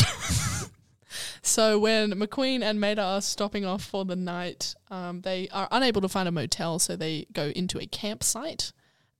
[1.42, 6.00] So when McQueen and Mater are stopping off for the night, um, they are unable
[6.00, 8.72] to find a motel, so they go into a campsite.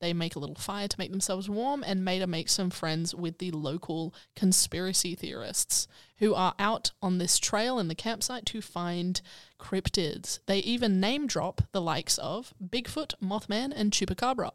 [0.03, 3.39] They make a little fire to make themselves warm, and Mater makes some friends with
[3.39, 5.87] the local conspiracy theorists
[6.17, 9.21] who are out on this trail in the campsite to find
[9.61, 10.41] cryptids.
[10.47, 14.51] They even name drop the likes of Bigfoot, Mothman, and Chupacabra.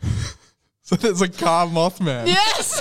[0.82, 2.28] so there's a car Mothman.
[2.28, 2.80] Yes.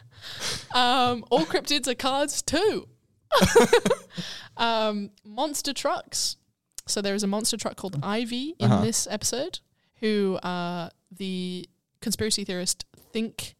[0.74, 2.86] um, all cryptids are cars too.
[4.56, 6.36] um, monster trucks.
[6.86, 8.84] So there is a monster truck called Ivy in Uh-huh.
[8.84, 9.58] this episode,
[10.00, 11.68] who uh, the
[12.00, 13.56] conspiracy theorists think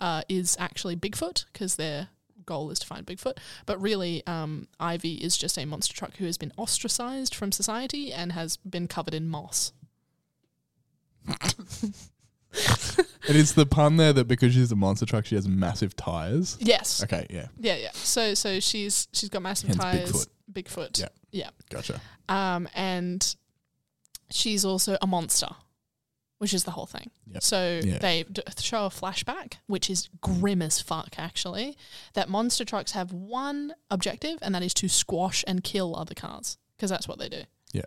[0.00, 2.08] uh, is actually Bigfoot because their
[2.44, 3.38] goal is to find Bigfoot.
[3.66, 8.12] But really, um, Ivy is just a monster truck who has been ostracized from society
[8.12, 9.72] and has been covered in moss.
[13.28, 16.56] And it's the pun there that because she's a monster truck, she has massive tires.
[16.60, 17.02] Yes.
[17.04, 17.46] Okay, yeah.
[17.58, 17.90] Yeah, yeah.
[17.94, 20.10] So so she's she's got massive Hence tires.
[20.10, 20.26] Bigfoot.
[20.52, 21.00] Bigfoot.
[21.00, 21.08] Yeah.
[21.30, 21.50] Yeah.
[21.70, 22.00] Gotcha.
[22.28, 23.36] Um, and
[24.34, 25.48] she's also a monster,
[26.38, 27.10] which is the whole thing.
[27.26, 27.42] Yep.
[27.42, 27.98] So Yeah.
[27.98, 31.76] they d- show a flashback, which is grim as fuck, actually.
[32.14, 36.58] That monster trucks have one objective, and that is to squash and kill other cars,
[36.76, 37.42] because that's what they do.
[37.72, 37.82] Yeah.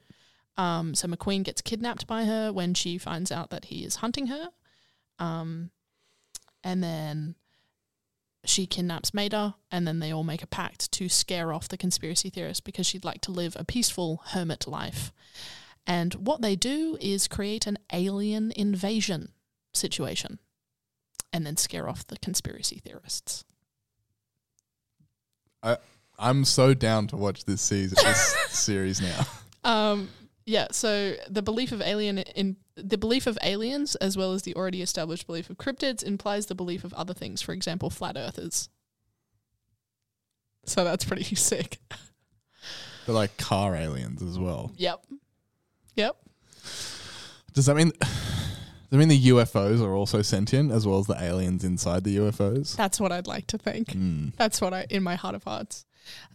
[0.57, 4.27] Um, so McQueen gets kidnapped by her when she finds out that he is hunting
[4.27, 4.51] her.
[5.19, 5.71] Um,
[6.63, 7.35] and then
[8.45, 12.29] she kidnaps Mater, and then they all make a pact to scare off the conspiracy
[12.29, 15.11] theorist because she'd like to live a peaceful hermit life.
[15.87, 19.31] And what they do is create an alien invasion
[19.73, 20.39] situation
[21.31, 23.43] and then scare off the conspiracy theorists.
[25.61, 25.77] I
[26.17, 29.25] I'm so down to watch this season, this series now.
[29.65, 30.09] Um,
[30.45, 34.55] yeah, so the belief of alien in the belief of aliens, as well as the
[34.55, 37.41] already established belief of cryptids, implies the belief of other things.
[37.41, 38.69] For example, flat earthers.
[40.65, 41.79] So that's pretty sick.
[43.05, 44.71] They're like car aliens as well.
[44.77, 45.05] Yep.
[45.95, 46.15] Yep.
[47.53, 47.91] Does that mean?
[48.01, 52.17] Does that mean the UFOs are also sentient as well as the aliens inside the
[52.17, 52.75] UFOs?
[52.75, 53.89] That's what I'd like to think.
[53.89, 54.35] Mm.
[54.35, 55.85] That's what I in my heart of hearts.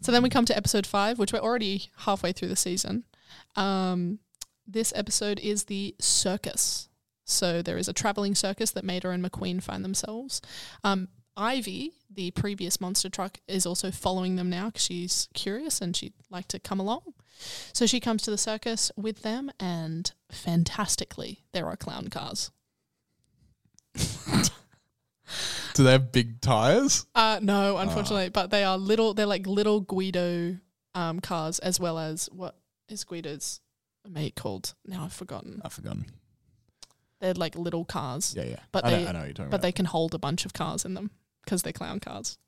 [0.00, 3.04] So then we come to episode five, which we're already halfway through the season.
[3.54, 4.18] Um,
[4.66, 6.88] this episode is the circus.
[7.24, 10.42] So there is a traveling circus that Mater and McQueen find themselves.
[10.82, 15.96] Um, Ivy, the previous monster truck, is also following them now because she's curious and
[15.96, 17.14] she'd like to come along.
[17.72, 22.50] So she comes to the circus with them, and fantastically, there are clown cars.
[25.74, 27.06] Do they have big tires?
[27.14, 29.14] Uh, no, unfortunately, but they are little.
[29.14, 30.56] They're like little Guido
[30.94, 32.56] um, cars, as well as what
[32.88, 33.60] is Guido's
[34.08, 34.74] mate called?
[34.84, 35.62] Now I've forgotten.
[35.64, 36.06] I've forgotten.
[37.20, 38.34] They're like little cars.
[38.36, 38.60] Yeah, yeah.
[38.72, 39.62] But I know- they, I know you're talking but about.
[39.62, 41.10] they can hold a bunch of cars in them
[41.50, 42.38] because they're clown cars.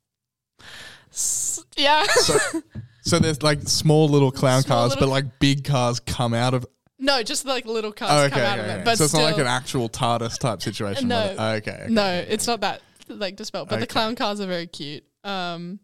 [1.11, 2.05] S- yeah.
[2.07, 2.37] So,
[3.01, 6.53] so there's like small little clown Small cars, little but like big cars come out
[6.53, 6.65] of.
[6.97, 8.85] no, just like little cars Oh, come okay, out of okay, them.
[8.85, 11.09] But so it's not like an actual TARDIS type situation.
[11.09, 11.17] No.
[11.17, 11.93] where oh, okay, okay.
[11.93, 13.67] no, it's not that like dispelled.
[13.67, 13.91] But the Okay.
[13.91, 15.03] clown cars are very cute.
[15.25, 15.79] Um,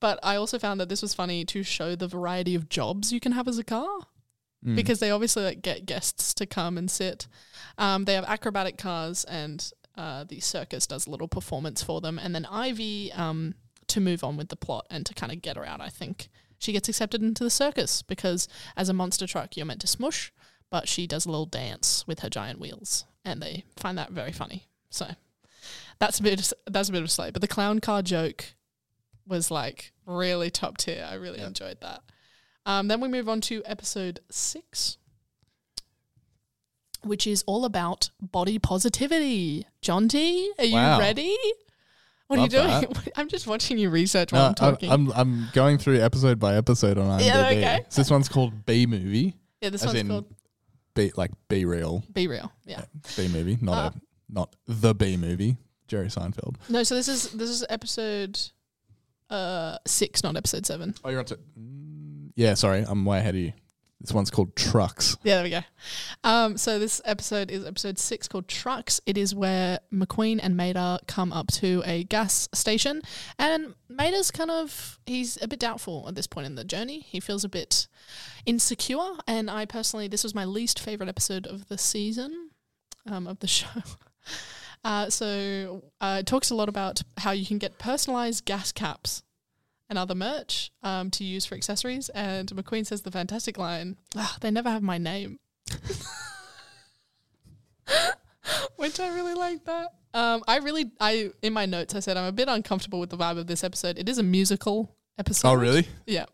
[0.00, 3.20] but I also found that this was funny to show the variety of jobs you
[3.20, 3.88] can have as a car.
[4.66, 4.76] Mm.
[4.76, 7.28] because they obviously like get guests to come and sit.
[7.76, 12.18] Um, they have acrobatic cars, and uh, the circus does a little performance for them.
[12.18, 13.54] And then Ivy, um,
[13.88, 16.28] to move on with the plot and to kind of get her out, I think
[16.58, 20.32] she gets accepted into the circus because as a monster truck, you're meant to smush,
[20.70, 24.32] but she does a little dance with her giant wheels, and they find that very
[24.32, 24.66] funny.
[24.90, 25.08] So
[25.98, 27.30] that's a bit that's a bit of a slay.
[27.30, 28.54] But the clown car joke
[29.26, 31.06] was like really top tier.
[31.08, 32.02] I really enjoyed that.
[32.66, 34.96] Um, then we move on to episode six,
[37.04, 39.66] which is all about body positivity.
[39.82, 40.98] John T, are you Wow.
[40.98, 41.36] ready?
[42.26, 42.92] What Love are you doing?
[42.94, 43.12] that.
[43.16, 44.90] I'm just watching you research while No, I'm talking.
[44.90, 47.26] I'm, I'm going through episode by episode on IMDb.
[47.26, 47.80] Yeah, okay.
[47.90, 49.34] So this one's called B movie.
[49.60, 50.34] Yeah, this one's called-
[50.94, 52.02] B like B real.
[52.12, 52.52] B real.
[52.64, 52.84] Yeah.
[53.16, 54.00] B movie, not Uh, a
[54.32, 55.56] not the B movie.
[55.88, 56.54] Jerry Seinfeld.
[56.68, 58.38] No, so this is this is episode
[59.28, 60.94] uh six, not episode seven.
[61.04, 61.38] Oh, you're on to.
[62.36, 63.52] Yeah, sorry, I'm way ahead of you.
[64.04, 65.16] This one's called Trucks.
[65.22, 65.60] Yeah, there we go.
[66.24, 69.00] Um, so this episode is episode six called Trucks.
[69.06, 73.00] It is where McQueen and Mater come up to a gas station,
[73.38, 77.00] and Mater's kind of he's a bit doubtful at this point in the journey.
[77.00, 77.88] He feels a bit
[78.44, 82.50] insecure, and I personally this was my least favorite episode of the season,
[83.10, 83.68] um, of the show.
[84.84, 89.22] Uh, so uh, it talks a lot about how you can get personalized gas caps
[89.94, 92.08] and other merch um, to use for accessories.
[92.10, 95.38] And McQueen says the fantastic line, "Ah, they never have my name.
[98.76, 99.94] Which I really like that.
[100.12, 103.16] Um, I really, I in my notes I said I'm a bit uncomfortable with the
[103.16, 103.98] vibe of this episode.
[103.98, 105.48] It is a musical episode.
[105.48, 105.86] Oh, really?
[106.06, 106.26] Yeah.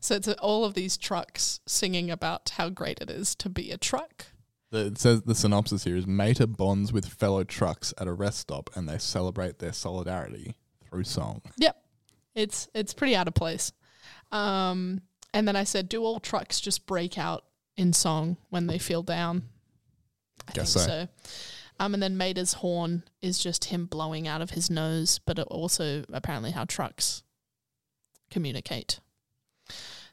[0.00, 3.76] So it's all of these trucks singing about how great it is to be a
[3.78, 4.26] truck.
[4.70, 8.38] The, it says the synopsis here is Mater bonds with fellow trucks at a rest
[8.40, 10.56] stop and they celebrate their solidarity
[10.88, 11.42] through song.
[11.58, 11.83] Yep.
[12.34, 13.72] It's it's pretty out of place.
[14.32, 17.44] Um, and then I said, do all trucks just break out
[17.76, 19.42] in song when they feel down?
[20.48, 21.08] I Guess think so.
[21.80, 25.46] Um, and then Mater's horn is just him blowing out of his nose, but it
[25.48, 27.22] also apparently how trucks
[28.30, 29.00] communicate.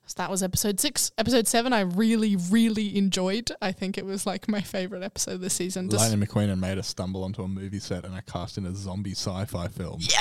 [0.08, 1.12] So that was episode six.
[1.18, 3.52] Episode seven, I really, really enjoyed.
[3.62, 5.90] I think it was like my favorite episode this season.
[5.90, 8.76] Just- Lightning McQueen and Mater stumble onto a movie set and are cast in a
[8.76, 10.00] zombie sci-fi film.
[10.02, 10.20] yeah!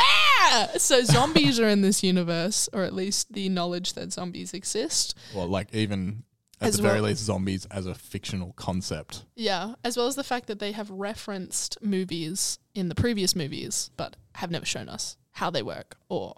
[0.79, 5.17] So zombies are in this universe, or at least the knowledge that zombies exist.
[5.35, 6.25] Well, like even
[6.61, 9.25] at As the very well- least, zombies as a fictional concept.
[9.37, 13.91] Yeah, as well as the fact that they have referenced movies in the previous movies,
[13.97, 16.37] but have never shown us how they work or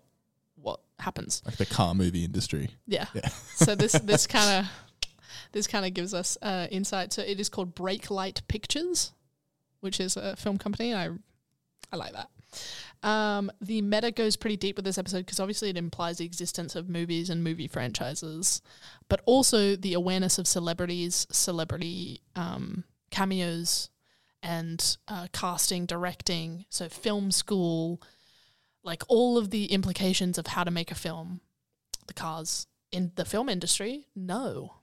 [0.54, 1.42] what happens.
[1.44, 2.70] Like the car movie industry.
[2.86, 3.06] Yeah.
[3.14, 3.28] Yeah.
[3.56, 4.72] so this this kind of
[5.52, 7.12] this kind of gives us uh, insight.
[7.12, 9.12] So it is called Breaklight Pictures,
[9.80, 10.94] which is a film company.
[10.94, 11.10] I
[11.92, 12.28] I like that.
[13.02, 16.76] Um, the meta goes pretty deep with this episode because obviously it implies the existence
[16.76, 18.62] of movies and movie franchises,
[19.08, 23.90] but also the awareness of celebrities, celebrity um, cameos,
[24.42, 26.64] and uh, casting, directing.
[26.68, 28.00] So film school,
[28.82, 31.40] like all of the implications of how to make a film.
[32.06, 34.74] The cars in the film industry, no,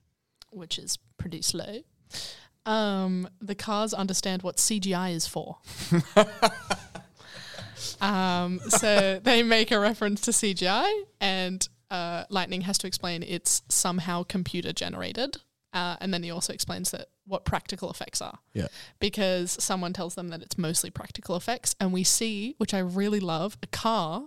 [0.50, 1.80] which is pretty slow.
[2.66, 5.58] Um, the cars understand what CGI is for.
[8.00, 13.62] um, so they make a reference to CGI, and uh, Lightning has to explain it's
[13.68, 15.38] somehow computer generated.
[15.72, 18.38] Uh, and then he also explains that what practical effects are.
[18.54, 18.66] Yeah.
[18.98, 21.76] Because someone tells them that it's mostly practical effects.
[21.78, 24.26] And we see, which I really love, a car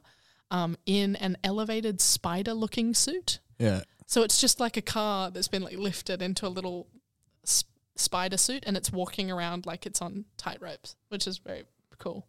[0.51, 3.39] um, in an elevated spider looking suit.
[3.59, 3.81] Yeah.
[4.05, 6.87] So it's just like a car that's been like lifted into a little
[7.43, 11.63] sp- spider suit and it's walking around like it's on tight ropes, which is very
[11.97, 12.25] cool.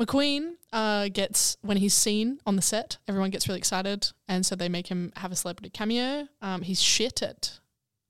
[0.00, 4.54] McQueen uh, gets when he's seen on the set, everyone gets really excited, and so
[4.54, 6.28] they make him have a celebrity cameo.
[6.40, 7.58] Um, he's shit at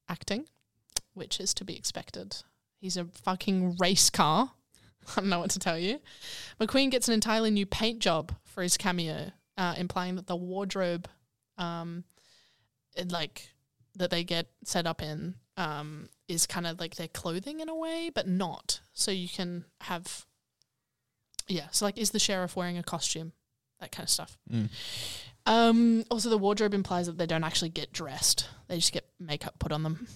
[0.08, 0.46] acting,
[1.14, 2.36] which is to be expected.
[2.80, 4.52] He's a fucking race car.
[5.16, 6.00] I don't know what to tell you.
[6.60, 11.08] McQueen gets an entirely new paint job for his cameo, uh, implying that the wardrobe,
[11.56, 12.04] um,
[12.94, 13.48] it, like
[13.96, 17.74] that they get set up in, um, is kind of like their clothing in a
[17.74, 18.80] way, but not.
[18.92, 20.26] So you can have,
[21.48, 21.66] yeah.
[21.70, 23.32] So like, is the sheriff wearing a costume?
[23.80, 24.36] That kind of stuff.
[24.52, 24.68] Mm.
[25.46, 29.58] Um, also, the wardrobe implies that they don't actually get dressed; they just get makeup
[29.58, 30.06] put on them,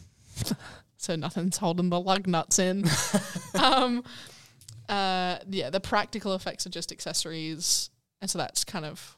[0.96, 2.84] so nothing's holding the lug nuts in.
[3.54, 4.04] um,
[4.88, 7.88] uh, yeah, the practical effects are just accessories,
[8.20, 9.16] and so that's kind of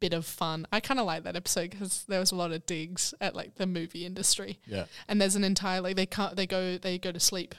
[0.00, 0.66] bit of fun.
[0.72, 3.56] I kind of like that episode because there was a lot of digs at like
[3.56, 4.58] the movie industry.
[4.66, 4.84] Yeah.
[5.08, 7.54] and there's an entire like they can't they go they go to sleep,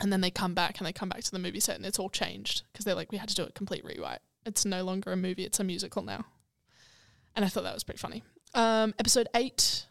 [0.00, 1.98] and then they come back and they come back to the movie set and it's
[1.98, 4.20] all changed because they're like we had to do a complete rewrite.
[4.44, 6.24] It's no longer a movie; it's a musical now.
[7.34, 8.22] And I thought that was pretty funny.
[8.54, 9.86] Um, episode eight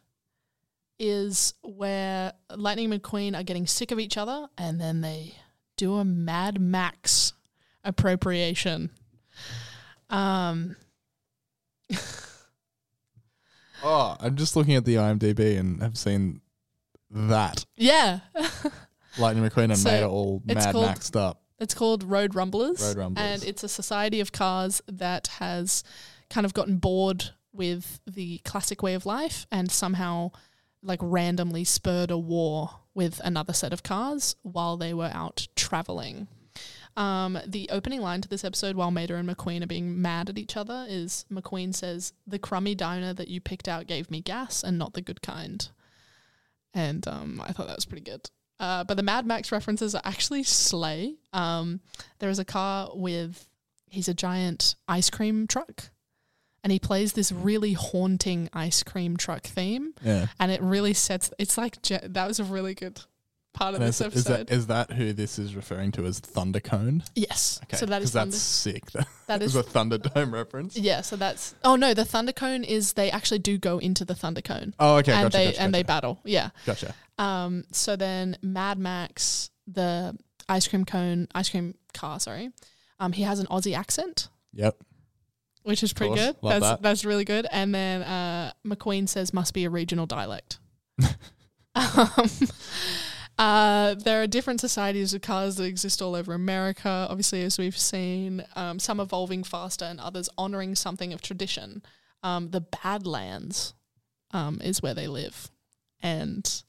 [0.98, 5.36] is where Lightning McQueen are getting sick of each other, and then they
[5.78, 7.34] do a Mad Max
[7.84, 8.92] appropriation.
[10.10, 10.78] Um,
[13.84, 16.42] Oh, I'm just looking at the IMDb and have seen
[17.12, 18.22] that yeah,
[19.18, 21.42] Lightning McQueen and So, Mater all mad called- maxed up.
[21.60, 22.82] It's called Road Rumblers.
[22.82, 23.26] Road Rumblers.
[23.26, 25.84] And it's a society of cars that has
[26.30, 30.32] kind of gotten bored with the classic way of life and somehow
[30.84, 36.28] like randomly spurred a war with another set of cars while they were out traveling.
[36.98, 40.38] Um, the opening line to this episode, while Mater and McQueen are being mad at
[40.38, 44.64] each other, is McQueen says, The crummy diner that you picked out gave me gas
[44.64, 45.68] and not the good kind.
[46.74, 48.30] And um, I thought that was pretty good.
[48.60, 51.16] Uh, but the Mad Max references are actually slay.
[51.34, 51.82] Um,
[52.20, 53.48] there is a car with,
[53.90, 55.90] he's a giant ice cream truck.
[56.64, 59.94] And he plays this really haunting ice cream truck theme.
[60.02, 60.28] Yeah.
[60.40, 63.02] And it really sets, it's like, that was a really good
[63.56, 66.22] part of And this is, is that is that who this is referring to as
[66.22, 67.04] Thundercone?
[67.16, 67.60] Yes.
[67.64, 67.78] Okay.
[67.78, 68.92] So that is 'cause that's Thunder- sick.
[69.28, 70.78] That That is is- a Thunderdome reference.
[70.78, 74.74] Yeah, so that's oh no, the Thundercone is they actually do go into the Thundercone.
[74.80, 76.20] Oh, okay, and gotcha, they gotcha, and they battle.
[76.24, 76.94] Yeah, Gotcha.
[77.18, 80.16] Um, so then Mad Max, the
[80.48, 82.52] ice cream cone, ice cream car, sorry,
[83.00, 84.78] um, he has an Aussie accent, Yep.
[85.64, 86.36] which is pretty good.
[86.42, 86.82] love that's that.
[86.84, 87.48] that's really good.
[87.52, 90.60] And then uh, McQueen says must be a regional dialect.
[91.76, 92.30] um,
[93.38, 97.08] uh, there are different societies of cars that exist all over America.
[97.10, 101.84] Obviously, as we've seen, um, some evolving faster and others honoring something of tradition.
[102.24, 103.74] Um, the Badlands
[104.32, 105.52] um, is where they live,
[106.02, 106.64] and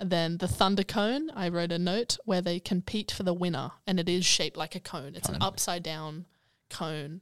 [0.00, 1.30] then the Thunder Cone.
[1.34, 4.74] I wrote a note where they compete for the winner, and it is shaped like
[4.74, 5.14] a cone.
[5.14, 6.24] It's an upside down
[6.70, 7.20] cone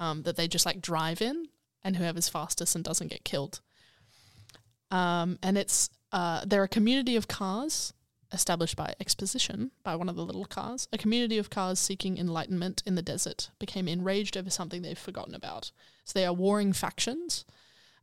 [0.00, 1.48] um, that they just like drive in,
[1.84, 3.60] and whoever's fastest and doesn't get killed.
[4.90, 7.92] Um, and it's uh, they're a community of cars
[8.32, 10.88] established by exposition by one of the little cars.
[10.92, 15.34] A community of cars seeking enlightenment in the desert became enraged over something they've forgotten
[15.34, 15.70] about.
[16.04, 17.44] So they are warring factions.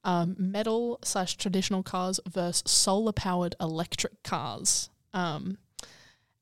[0.02, 4.90] Um, metal slash traditional cars versus solar powered electric cars.
[5.14, 5.58] Um,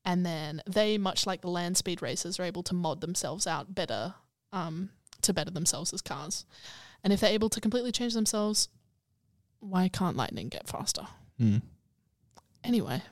[0.04, 3.74] and then they, much like the land speed racers, are able to mod themselves out
[3.74, 4.14] better
[4.52, 4.90] um,
[5.22, 6.46] to better themselves as cars.
[7.02, 8.68] And if they're able to completely change themselves,
[9.60, 11.06] why can't Lightning get faster?
[11.38, 11.58] Hmm.
[12.64, 13.02] Anyway,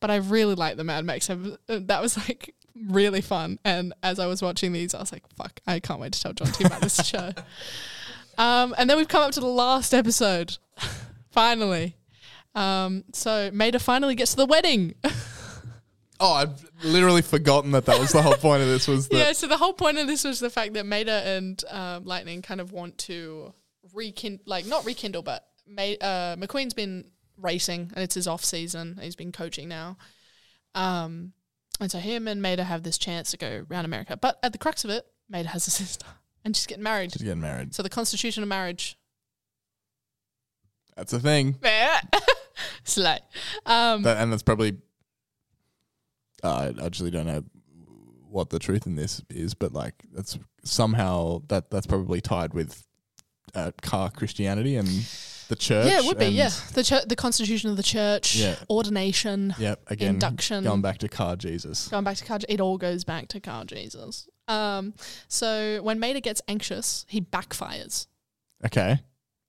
[0.00, 1.28] but I really like the Mad Max.
[1.30, 1.36] uh,
[1.66, 2.54] That was like
[2.88, 3.58] really fun.
[3.64, 6.32] And as I was watching these, I was like, fuck, I can't wait to tell
[6.32, 7.30] John T about this show.
[8.36, 10.58] Um, and then we've come up to the last episode,
[11.30, 11.96] finally.
[12.54, 14.94] Um, so Mater finally gets to the wedding.
[16.20, 18.86] Oh, I've literally forgotten that that was the whole point of this.
[18.86, 21.60] Was that yeah, so the whole point of this was the fact that Mater and
[21.68, 23.52] um, Lightning kind of want to
[23.92, 27.06] rekindle, like not rekindle, but Ma- uh, McQueen's been
[27.38, 28.98] racing and it's his off season.
[29.00, 29.96] He's been coaching now.
[30.74, 31.32] Um,
[31.80, 34.16] and so him and Mater have this chance to go around America.
[34.16, 36.06] But at the crux of it, Mater has a sister
[36.44, 37.12] and she's getting married.
[37.12, 37.74] she's getting married?
[37.74, 38.98] So the constitution of marriage.
[40.96, 41.56] That's a thing.
[42.84, 43.18] Slay.
[43.66, 44.76] Um, That, and that's probably.
[46.42, 47.42] Uh, I actually don't know
[48.28, 52.86] what the truth in this is, but like that's somehow that that's probably tied with
[53.54, 54.88] uh, car Christianity and
[55.54, 55.86] the church.
[55.86, 56.26] yeah, it would be.
[56.26, 58.56] Yeah, the church, the constitution of the church, Yeah.
[58.70, 59.82] ordination, Yep.
[59.88, 61.88] Again, induction, going back to car Jesus.
[61.88, 62.38] going back to car.
[62.48, 64.28] It all goes back to car Jesus.
[64.48, 64.94] Um,
[65.28, 68.06] so when Mater gets anxious, he backfires,
[68.64, 69.00] Okay.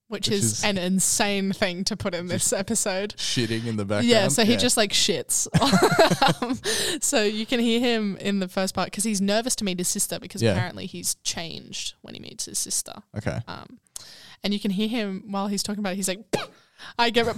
[0.08, 3.16] which, Which is, is- an insane thing to put in this episode.
[3.18, 4.08] Shitting in the background.
[4.08, 5.48] Yeah, so he just like shits.
[6.42, 6.60] um,
[7.02, 9.88] so you can hear him in the first part because he's nervous to meet his
[9.88, 10.52] sister because Yeah.
[10.54, 12.94] apparently he's changed when he meets his sister.
[13.18, 13.40] Okay.
[13.48, 13.80] Um,
[14.46, 15.98] and you can hear him while he's talking about it.
[15.98, 16.24] He's like,
[16.98, 17.36] I get it.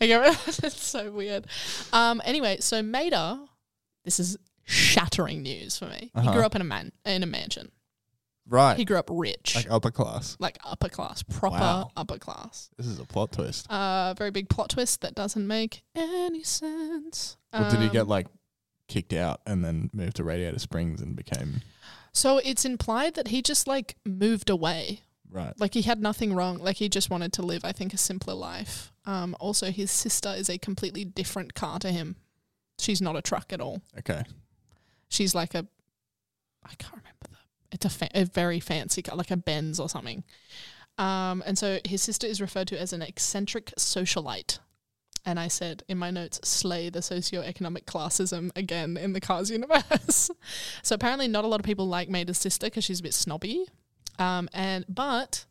[0.00, 0.64] I get it.
[0.64, 1.46] it's so weird.
[1.92, 3.38] Um, anyway, so Mater,
[4.04, 6.10] this is shattering news for me.
[6.14, 6.32] He Uh-huh.
[6.32, 7.70] grew up in a man in a mansion.
[8.48, 8.76] right.
[8.78, 10.36] He grew up rich, like upper class.
[10.40, 11.90] like upper class, proper Wow.
[11.96, 12.70] upper class.
[12.78, 13.70] This is a plot twist.
[13.70, 17.36] Uh, very big plot twist that doesn't make any sense.
[17.52, 18.26] Or did he Um, get like
[18.88, 21.60] kicked out and then moved to Radiator Springs and became
[22.12, 25.02] So it's implied that he just like moved away.
[25.30, 25.52] Right?
[25.58, 26.58] Like he had nothing wrong.
[26.58, 28.92] Like he just wanted to live, I think, a simpler life.
[29.06, 32.16] Um, also, his sister is a completely different car to him.
[32.78, 33.82] She's not a truck at all.
[33.98, 34.22] Okay.
[35.08, 35.66] She's like a,
[36.64, 37.36] I can't remember the.
[37.72, 40.24] It's a, fa- a very fancy car, like a Benz or something.
[40.96, 44.58] Um, and so his sister is referred to as an eccentric socialite.
[45.24, 50.30] And I said in my notes, slay the socioeconomic classism again in the Cars universe.
[50.82, 53.66] so apparently, not a lot of people like Mater's sister because she's a bit snobby.
[54.18, 55.44] Um, and but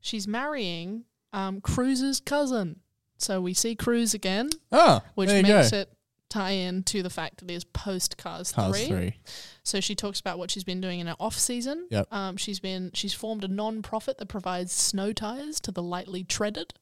[0.00, 2.80] she's marrying um, Cruz's cousin.
[3.18, 5.76] So we see Cruz again, Ah, which makes go.
[5.78, 5.90] it
[6.28, 8.86] tie in to the fact that it is post Cars, Cars 3.
[8.88, 9.14] three.
[9.62, 11.86] So she talks about what she's been doing in her off season.
[11.90, 12.08] Yep.
[12.12, 16.24] Um, she's been she's formed a non profit that provides snow tires to the lightly
[16.24, 16.74] treaded.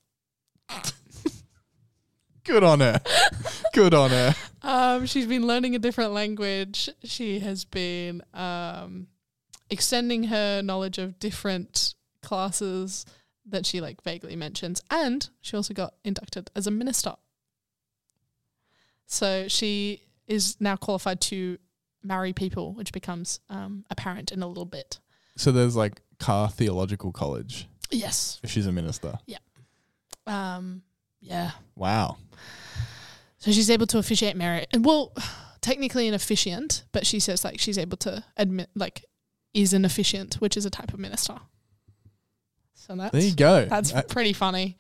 [2.45, 3.01] Good on her.
[3.73, 4.35] Good on her.
[4.67, 6.89] Um, she's been learning a different language.
[7.03, 9.09] She has been um,
[9.71, 13.05] extending her knowledge of different classes
[13.47, 17.15] that she like vaguely mentions, and she also got inducted as a minister.
[19.07, 21.59] So she is now qualified to
[22.03, 24.99] marry people, which becomes um, apparent in a little bit.
[25.37, 27.69] So there's like Car Theological College.
[27.91, 28.41] Yes.
[28.43, 29.19] If she's a minister.
[29.27, 29.39] Yeah.
[30.27, 30.83] Um,
[31.21, 31.53] yeah.
[31.77, 32.17] Wow.
[33.39, 34.67] So she's able to officiate marriage.
[34.73, 35.13] And well,
[35.61, 39.05] technically an officiant, but she says like she's able to admit like
[39.55, 41.37] is an officiant, which is a type of minister.
[42.75, 43.65] So that's There you go.
[43.65, 44.77] That's Uh, pretty funny.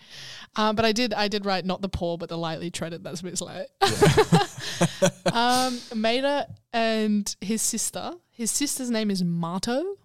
[0.56, 3.02] Um, but I did I did write not the poor but the lightly treaded.
[3.02, 3.64] That's a bit slow.
[5.32, 8.12] um, Mater and his sister.
[8.30, 9.96] His sister's name is Mato.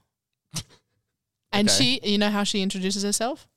[1.51, 1.97] And Okay.
[1.99, 3.47] she, you know how she introduces herself?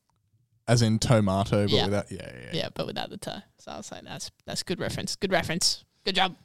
[0.67, 1.85] As in tomato, but Yeah.
[1.85, 2.51] without yeah, yeah, yeah.
[2.53, 3.43] Yeah, but without the toe.
[3.59, 5.15] So I was like, that's that's good reference.
[5.15, 5.85] Good reference.
[6.05, 6.37] Good job.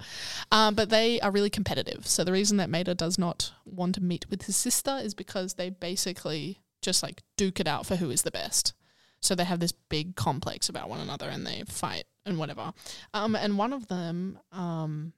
[0.51, 2.05] Um, but they are really competitive.
[2.05, 5.55] So the reason that Mater does not want to meet with his sister is because
[5.55, 8.74] they basically just like duke it out for who is the best.
[9.20, 12.74] So they have this big complex about one another and they fight and whatever.
[13.14, 15.14] Um, and one of them, um,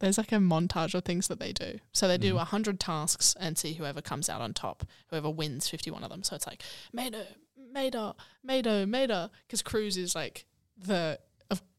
[0.00, 1.78] there's like a montage of things that they do.
[1.92, 5.68] So they do a hundred tasks and see whoever comes out on top, whoever wins
[5.68, 6.22] fifty one of them.
[6.22, 6.62] So it's like
[6.92, 7.26] Maida,
[7.72, 11.18] Maida, Maida, Maida, because Cruz is like the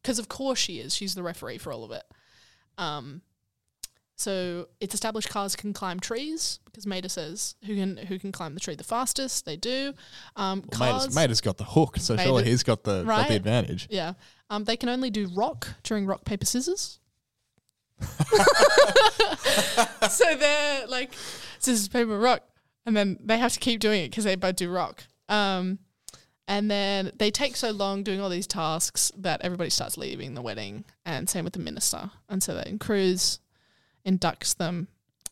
[0.02, 0.94] because of course she is.
[0.94, 2.04] She's the referee for all of it.
[2.78, 3.22] Um,
[4.16, 8.54] so it's established cars can climb trees because Mater says who can who can climb
[8.54, 9.44] the tree the fastest.
[9.46, 9.94] They do.
[10.36, 13.28] Um, Well, cars, Mater's, Mater's got the hook, so Mater- surely he's got the got
[13.28, 13.88] the advantage.
[13.90, 14.12] Yeah.
[14.50, 17.00] Um, they can only do rock during rock paper scissors.
[20.08, 21.12] so they're like
[21.58, 22.42] scissors paper rock,
[22.86, 25.04] and then they have to keep doing it because they both do rock.
[25.28, 25.78] Um,
[26.48, 30.42] and then they take so long doing all these tasks that everybody starts leaving the
[30.42, 32.10] wedding, and same with the minister.
[32.28, 33.40] And so then Cruz
[34.06, 34.88] inducts them,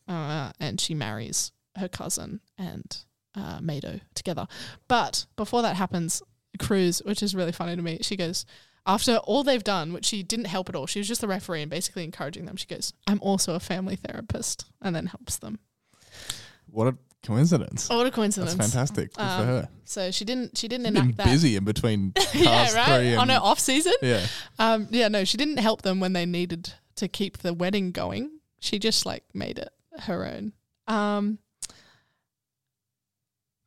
[0.09, 2.97] uh, and she marries her cousin and
[3.35, 4.47] uh, Mato together.
[4.89, 6.23] But before that happens,
[6.59, 8.45] Cruz, which is really funny to me, she goes,
[8.87, 11.63] after all they've done, which she didn't help at all, she was just the referee
[11.63, 12.57] and basically encouraging them.
[12.57, 15.59] She goes, I'm also a family therapist, and then helps them.
[16.67, 17.89] What a coincidence!
[17.91, 18.55] Oh, what a coincidence!
[18.55, 19.13] That's fantastic.
[19.15, 19.69] Good Um, for her.
[19.85, 20.57] So she didn't.
[20.59, 21.27] She didn't She's enact that.
[21.27, 23.17] busy in between yeah, right.
[23.17, 23.93] On her off season.
[24.03, 24.27] Yeah.
[24.59, 24.89] Um.
[24.91, 25.09] Yeah.
[25.09, 28.31] No, she didn't help them when they needed to keep the wedding going.
[28.61, 30.53] She just like made it her own.
[30.87, 31.39] Um.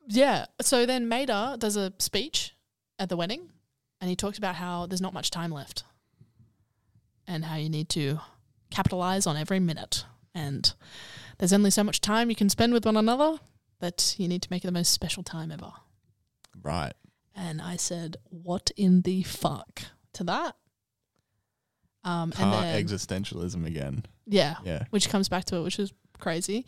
[0.08, 0.46] Yeah.
[0.62, 2.56] So then Mater does a speech
[3.00, 3.50] at the wedding,
[4.02, 5.84] and he talks about how there's not much time left,
[7.28, 8.20] and how you need to
[8.70, 10.74] capitalize on every minute, and
[11.44, 13.38] there's only so much time you can spend with one another
[13.82, 15.74] that you need to make it the most special time ever.
[16.62, 16.94] Right.
[17.36, 19.82] And I said, "What in the fuck?"
[20.14, 20.56] to that.
[22.06, 24.06] Um, and then, existentialism again.
[24.26, 24.86] yeah, Yeah.
[24.90, 26.66] which comes back to it, which is crazy.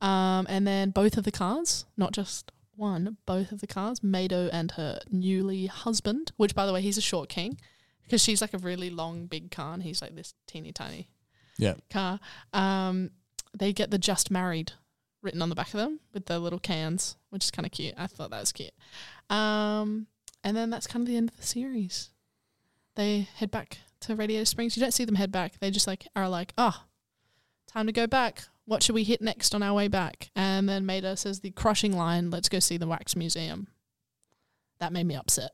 [0.00, 4.48] Um, and then both of the cars, not just one, both of the cars, Mato
[4.52, 7.60] and her newly husband, which by the way, he's a short king
[8.02, 11.10] because she's like a really long, big car and he's like this teeny tiny
[11.58, 11.74] Yeah.
[11.90, 12.18] car.
[12.52, 13.10] Um,
[13.58, 14.72] they get the just married
[15.22, 17.94] written on the back of them with the little cans, which is kind of cute.
[17.96, 18.72] I thought that was cute.
[19.28, 20.06] Um,
[20.44, 22.10] and then that's kind of the end of the series.
[22.94, 24.76] They head back to Radio Springs.
[24.76, 25.58] You don't see them head back.
[25.58, 26.84] They just like are like, oh,
[27.66, 28.44] time to go back.
[28.64, 30.30] What should we hit next on our way back?
[30.34, 33.68] And then Mater says the crushing line, let's go see the wax museum.
[34.78, 35.52] That made me upset.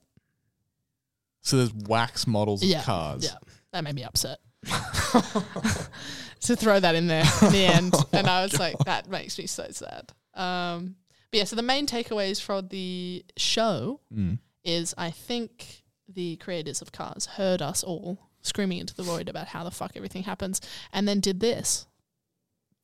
[1.42, 2.82] So there's wax models of yeah.
[2.82, 3.24] cars.
[3.24, 3.38] Yeah.
[3.72, 4.38] That made me upset.
[6.40, 7.94] to throw that in there in the end.
[8.12, 10.12] and I was like, that makes me so sad.
[10.34, 10.96] Um,
[11.30, 14.38] but yeah, so the main takeaways for the show Mm.
[14.64, 19.46] is I think the creators of Cars heard us all screaming into the void about
[19.48, 20.60] how the fuck everything happens
[20.92, 21.86] and then did this.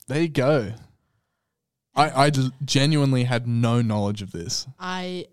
[0.07, 0.73] There you go.
[1.95, 2.31] I
[2.63, 4.65] genuinely had no knowledge of this.
[4.79, 5.25] I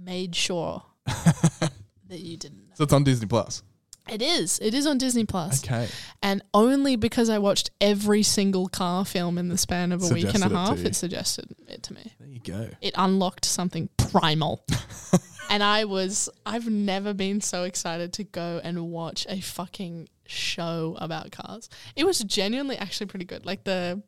[0.00, 1.72] made sure that
[2.20, 2.70] you didn't.
[2.74, 3.64] So it's on Disney Plus.
[4.10, 4.58] It is.
[4.60, 5.64] It is on Disney Plus.
[5.64, 5.88] Okay.
[6.22, 10.34] And only because I watched every single car film in the span of a week
[10.34, 10.86] and a it to half, you.
[10.86, 12.12] it suggested it to me.
[12.18, 12.68] There you go.
[12.80, 14.64] It unlocked something primal.
[15.50, 20.96] and I was, I've never been so excited to go and watch a fucking show
[20.98, 21.68] about cars.
[21.94, 23.46] It was genuinely actually pretty good.
[23.46, 24.02] Like the,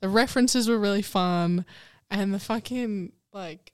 [0.00, 1.64] the references were really fun.
[2.10, 3.72] And the fucking, like,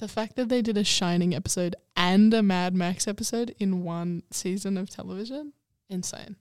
[0.00, 4.22] the fact that they did a Shining episode and a Mad Max episode in one
[4.30, 5.52] season of television,
[5.88, 6.36] insane.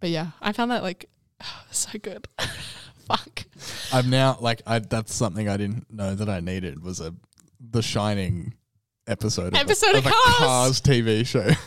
[0.00, 1.06] But yeah, I found that like
[1.42, 2.26] oh, so good.
[3.06, 3.44] Fuck.
[3.92, 7.14] I'm now like I that's something I didn't know that I needed was a
[7.60, 8.54] The Shining
[9.06, 10.36] episode of, a- Episode of a Cars.
[10.38, 11.50] Cars TV show.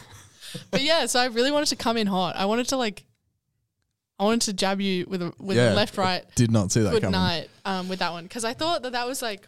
[0.69, 2.35] But yeah, so I really wanted to come in hot.
[2.35, 3.05] I wanted to like,
[4.19, 6.23] I wanted to jab you with a with Yeah, a left right.
[6.35, 7.19] Did not see that good coming.
[7.19, 9.47] night um, with that one because I thought that that was like.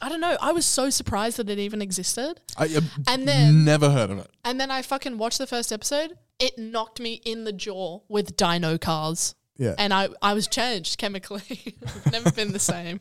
[0.00, 0.36] I don't know.
[0.40, 2.40] I was so surprised that it even existed.
[2.56, 4.30] I uh, And then- never heard of it.
[4.44, 6.16] And then I fucking watched the first episode.
[6.38, 9.34] It knocked me in the jaw with dino cars.
[9.56, 9.74] Yeah.
[9.76, 11.74] And I, I was changed chemically.
[12.12, 13.00] Never been the same.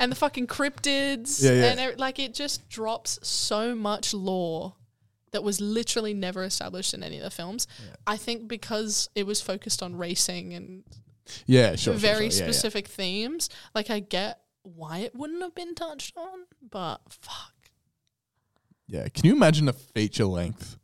[0.00, 1.40] And the fucking cryptids.
[1.40, 1.64] Yeah, yeah.
[1.66, 4.74] And it, like it just drops so much lore
[5.30, 7.68] that was literally never established in any of the films.
[7.78, 7.94] Yeah.
[8.04, 10.82] I think because it was focused on racing and
[11.46, 11.92] Yeah, sure.
[11.92, 12.40] sure, very sure.
[12.40, 12.52] Yeah, yeah.
[12.52, 13.48] specific themes.
[13.76, 16.40] Like I get why it wouldn't have been touched on,
[16.70, 17.52] but fuck.
[18.88, 19.08] Yeah.
[19.08, 20.76] Can you imagine a feature length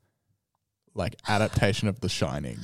[0.94, 2.58] like adaptation of The Shining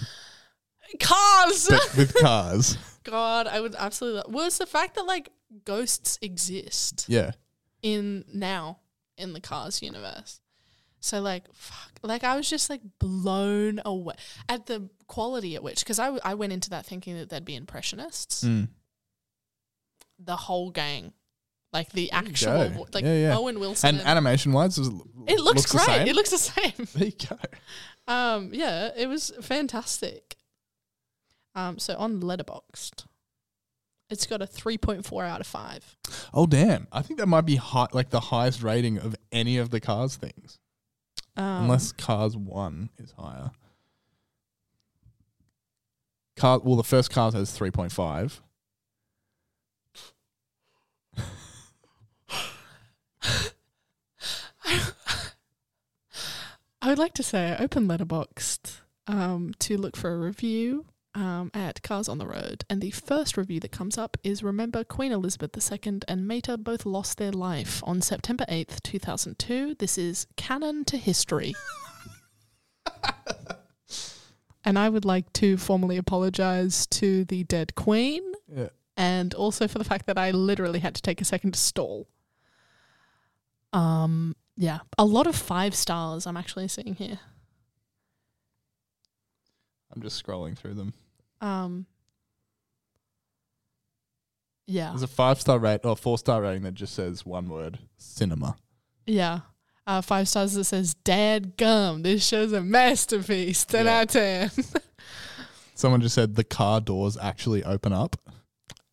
[1.01, 1.67] Cars.
[1.69, 2.77] but with cars?
[3.05, 4.19] God, I would absolutely.
[4.23, 4.35] Love.
[4.35, 5.31] Well, it's the fact that like
[5.65, 7.33] ghosts exist Yeah.
[7.83, 8.81] in now
[9.17, 10.41] in the Cars universe.
[11.01, 14.15] So like, fuck, like I was just like blown away
[14.49, 17.45] at the quality at which, because I, w- I went into that thinking that there'd
[17.45, 18.69] be impressionists, Mm
[20.19, 21.13] the whole gang.
[21.71, 23.37] Like the actual, like yeah, yeah.
[23.37, 24.87] Owen Wilson, and animation wise, it,
[25.27, 26.09] it looks, looks great.
[26.09, 26.73] It looks the same.
[26.95, 27.37] There you go.
[28.13, 30.37] Um, yeah, it was fantastic.
[31.55, 33.05] Um, so on Letterboxd,
[34.11, 35.97] it's got a 3.4 out of 5.
[36.33, 36.87] Oh, damn.
[36.91, 40.17] I think that might be high, like the highest rating of any of the Cars
[40.17, 40.59] things.
[41.37, 43.51] Um, Unless Cars 1 is higher.
[46.37, 48.41] Car, well, the first Cars has 3.5.
[56.83, 61.51] I, would like to say I opened Letterboxd um, to look for a review um,
[61.55, 65.13] at Cars on the Road, and the first review that comes up is Remember Queen
[65.13, 69.77] Elizabeth II and Mater both lost their life on September 8th, 2002.
[69.79, 71.55] This is canon to history.
[74.65, 78.23] and I would like to formally apologize to the dead Queen
[78.55, 78.69] yeah.
[78.97, 82.07] and also for the fact that I literally had to take a second to stall.
[83.73, 87.19] Um, yeah, a lot of five stars I'm actually seeing here.
[89.95, 90.93] I'm just scrolling through them.
[91.41, 91.87] Um,
[94.67, 97.79] yeah, There's a five star rate or four star rating that just says one word:
[97.97, 98.57] cinema.
[99.07, 99.41] yeah.
[99.87, 103.65] Uh, five stars that says "Dad gum." This show's a masterpiece.
[103.65, 103.97] Ten Yeah.
[104.01, 104.51] out of ten.
[105.75, 108.17] Someone just said the car doors actually open up.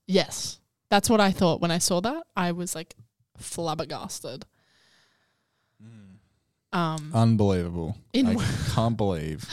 [0.07, 2.23] yes, that's what I thought when I saw that.
[2.37, 2.95] I was like
[3.37, 4.45] flabbergasted.
[6.75, 7.95] Um, Unbelievable.
[8.11, 9.45] In I w- can't believe.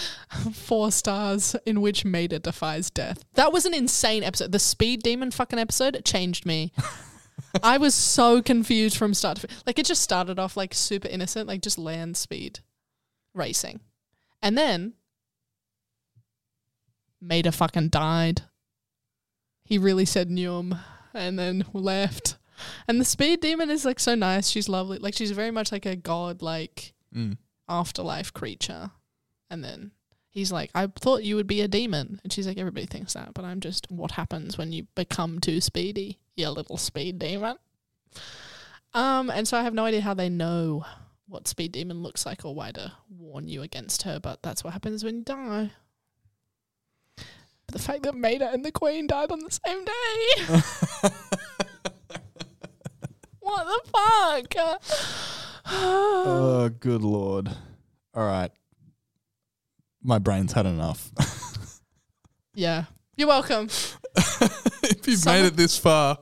[0.52, 3.22] four stars in which Mater defies death.
[3.34, 4.50] That was an insane episode.
[4.50, 6.72] The Speed Demon fucking episode changed me.
[7.62, 9.62] I was so confused from start to finish.
[9.66, 12.58] Like it just started off like super innocent, like just land speed
[13.34, 13.80] racing.
[14.42, 14.94] And then
[17.20, 18.42] Mater fucking died.
[19.64, 20.78] He really said Newham
[21.14, 22.36] and then left.
[22.88, 24.48] And the speed demon is like so nice.
[24.48, 24.98] She's lovely.
[24.98, 27.36] Like she's very much like a god like Mm.
[27.68, 28.90] afterlife creature.
[29.50, 29.90] And then
[30.30, 32.20] he's like, I thought you would be a demon.
[32.22, 35.60] And she's like, everybody thinks that, but I'm just what happens when you become too
[35.60, 37.56] speedy, you little speed demon.
[38.94, 40.84] Um, and so I have no idea how they know
[41.26, 44.72] what speed demon looks like or why to warn you against her, but that's what
[44.72, 45.70] happens when you die.
[47.16, 49.92] But the fact that Mater and the Queen died on the same day.
[53.40, 54.80] what the fuck?
[55.66, 57.48] Oh, good lord.
[58.14, 58.50] All right.
[60.02, 61.10] My brain's had enough.
[62.54, 62.84] yeah.
[63.16, 63.66] You're welcome.
[64.16, 66.18] if you've made it this far,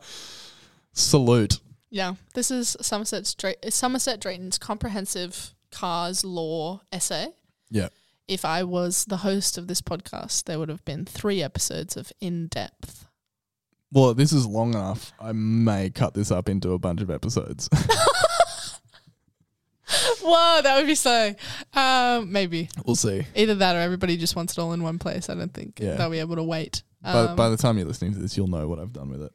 [0.92, 1.60] salute.
[1.90, 7.28] Yeah, this is Somerset Dra- Somerset Drayton's comprehensive cars lore essay.
[7.70, 7.88] Yeah.
[8.28, 12.12] If I was the host of this podcast, there would have been three episodes of
[12.20, 13.06] in depth.
[13.92, 15.12] Well, this is long enough.
[15.20, 17.68] I may cut this up into a bunch of episodes.
[20.22, 21.34] Whoa, that would be so.
[21.74, 23.26] Um, maybe we'll see.
[23.34, 25.28] either that or everybody just wants it all in one place.
[25.28, 25.94] I don't think Yeah.
[25.94, 26.82] they'll be able to wait.
[27.02, 29.22] by, Um, by the time you're listening to this, you'll know what I've done with
[29.22, 29.32] it.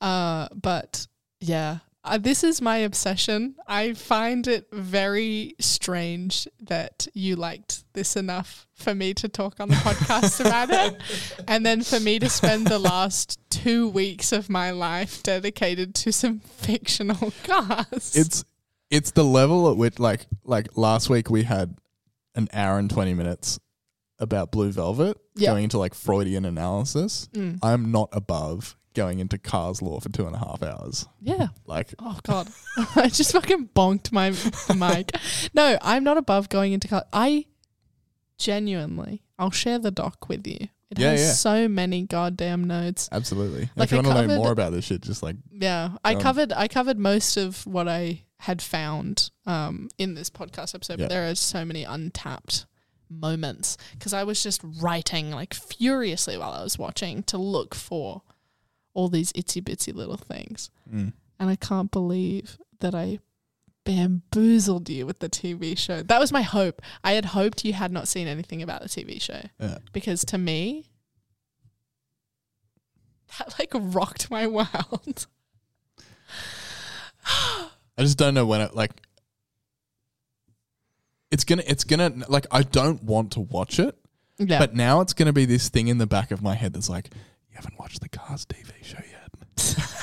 [0.00, 1.06] Uh, but
[1.40, 3.54] yeah, uh, this is my obsession.
[3.66, 9.68] I find it very strange that you liked this enough for me to talk on
[9.68, 11.00] the podcast about it,
[11.48, 16.12] and then for me to spend the last two weeks of my life dedicated to
[16.12, 18.16] some fictional cars.
[18.16, 18.44] It's
[18.90, 21.76] it's the level at which like like last week we had
[22.34, 23.58] an hour and 20 minutes
[24.18, 25.50] about Blue Velvet Yeah.
[25.50, 27.28] going into like Freudian analysis.
[27.32, 27.58] Mm.
[27.62, 31.06] I'm not above going into Cars Lore for two and a half hours.
[31.20, 31.48] yeah.
[31.66, 32.48] Like Oh god,
[32.96, 34.30] I just fucking bonked my
[34.74, 35.12] mic.
[35.54, 37.04] No, I'm not above going into car.
[37.12, 37.46] I
[38.38, 40.68] genuinely, I'll share the doc with you.
[40.90, 41.32] It Yeah, has yeah.
[41.32, 43.08] so many goddamn notes.
[43.12, 43.68] absolutely.
[43.76, 45.96] Like if you I want to know covered- more about this shit, just like Yeah,
[46.04, 50.74] I Um, covered I covered most of what I had found um, in this podcast
[50.74, 51.04] episode, Yeah.
[51.06, 52.66] but there are so many untapped
[53.10, 58.22] moments because I was just writing like furiously while I was watching to look for
[58.94, 61.12] all these itsy bitsy little things, Mm.
[61.38, 63.18] and I can't believe that I
[63.84, 66.02] bamboozled you with the TV show.
[66.02, 66.82] That was my hope.
[67.02, 69.78] I had hoped you had not seen anything about the TV show Yeah.
[69.92, 70.84] because to me.
[73.38, 75.26] That like rocked my world.
[77.98, 78.92] I just don't know when it like
[81.30, 83.96] it's gonna it's gonna like I don't want to watch it.
[84.38, 84.58] Yeah.
[84.60, 87.10] But now it's gonna be this thing in the back of my head that's like,
[87.50, 89.84] you haven't watched the Cars TV show yet.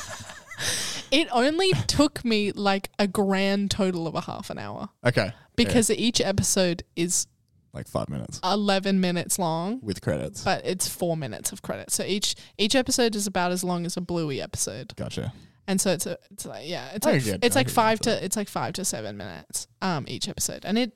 [1.11, 5.31] It only took me like a grand total of a half an hour Okay.
[5.55, 7.27] because each episode is
[7.73, 10.43] like five minutes 11 minutes long, with credits.
[10.43, 11.89] but it's four minutes of credit.
[11.91, 14.93] So each each episode is about as long as a Bluey episode.
[14.97, 15.31] Gotcha.
[15.67, 18.37] And so it's a, it's like yeah, it's like it's I like five to it's
[18.37, 20.93] like five to seven minutes um each episode, and it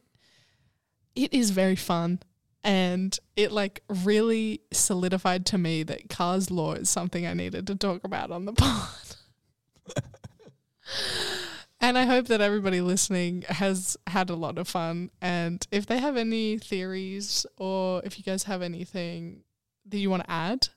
[1.15, 2.19] it is very fun,
[2.63, 7.75] and it like really solidified to me that Cars lore is something I needed to
[7.75, 8.89] talk about on the pod.
[11.81, 15.97] and I hope that everybody listening has had a lot of fun, and if they
[15.97, 19.41] have any theories or if you guys have anything
[19.87, 20.67] that you want to add,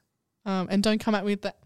[0.46, 1.58] um, and don't come at me with that.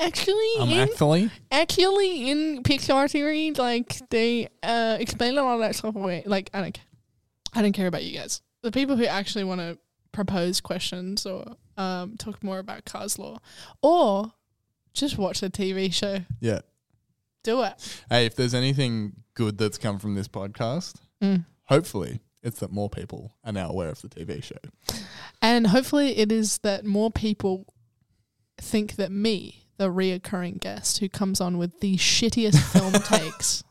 [0.00, 5.60] Actually, Um, in actually, actually in Pixar series, like they uh explain a lot of
[5.60, 6.22] that stuff away.
[6.24, 6.84] Like I don't care.
[7.54, 8.40] I don't care about you guys.
[8.62, 9.78] The people who actually want to
[10.12, 13.38] propose questions or um talk more about Cars lore.
[13.82, 14.32] Or
[14.94, 16.20] just watch the TV show.
[16.40, 16.60] yeah.
[17.44, 18.02] Do it.
[18.10, 21.44] Hey, if there's anything good that's come from this podcast, Mm.
[21.64, 24.56] hopefully it's that more people are now aware of the TV show.
[25.42, 27.66] And hopefully it is that more people
[28.60, 33.62] think that me, the reoccurring guest who comes on with the shittiest film takes,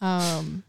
[0.00, 0.64] um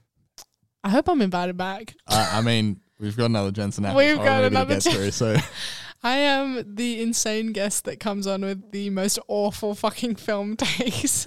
[0.83, 1.95] I hope I'm invited back.
[2.07, 5.37] I, I mean, we've got another Jensen We've got another Jen- through, so
[6.03, 11.25] I am the insane guest that comes on with the most awful fucking film takes.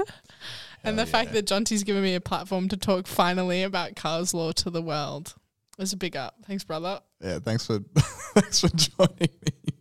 [0.84, 4.52] and the fact that Jonty's given me a platform to talk finally about Cars Lore
[4.54, 5.34] to the world
[5.78, 6.34] is a big up.
[6.46, 7.00] Thanks, brother.
[7.22, 7.78] yeah, thanks for
[8.34, 9.72] thanks for joining me.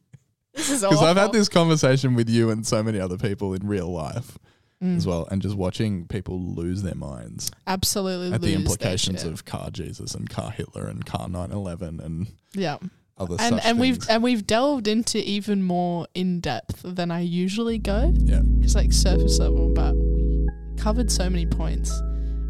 [0.55, 3.67] This is Because I've had this conversation with you and so many other people in
[3.67, 4.37] real life
[4.83, 4.97] Mm.
[4.97, 9.21] as well, and just watching people lose their minds Absolutely at the lose their implications
[9.21, 9.31] shit.
[9.31, 12.77] of Car Jesus and Car Hitler and Car 911 and Yeah.
[13.17, 14.07] other and such and we've things.
[14.07, 18.13] and we've delved into even more in depth than I usually go.
[18.17, 18.41] Yeah.
[18.59, 20.45] It's like surface level, but we
[20.77, 21.89] covered so many points.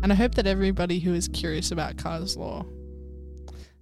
[0.02, 2.66] And I hope that everybody who is curious about Cars Lore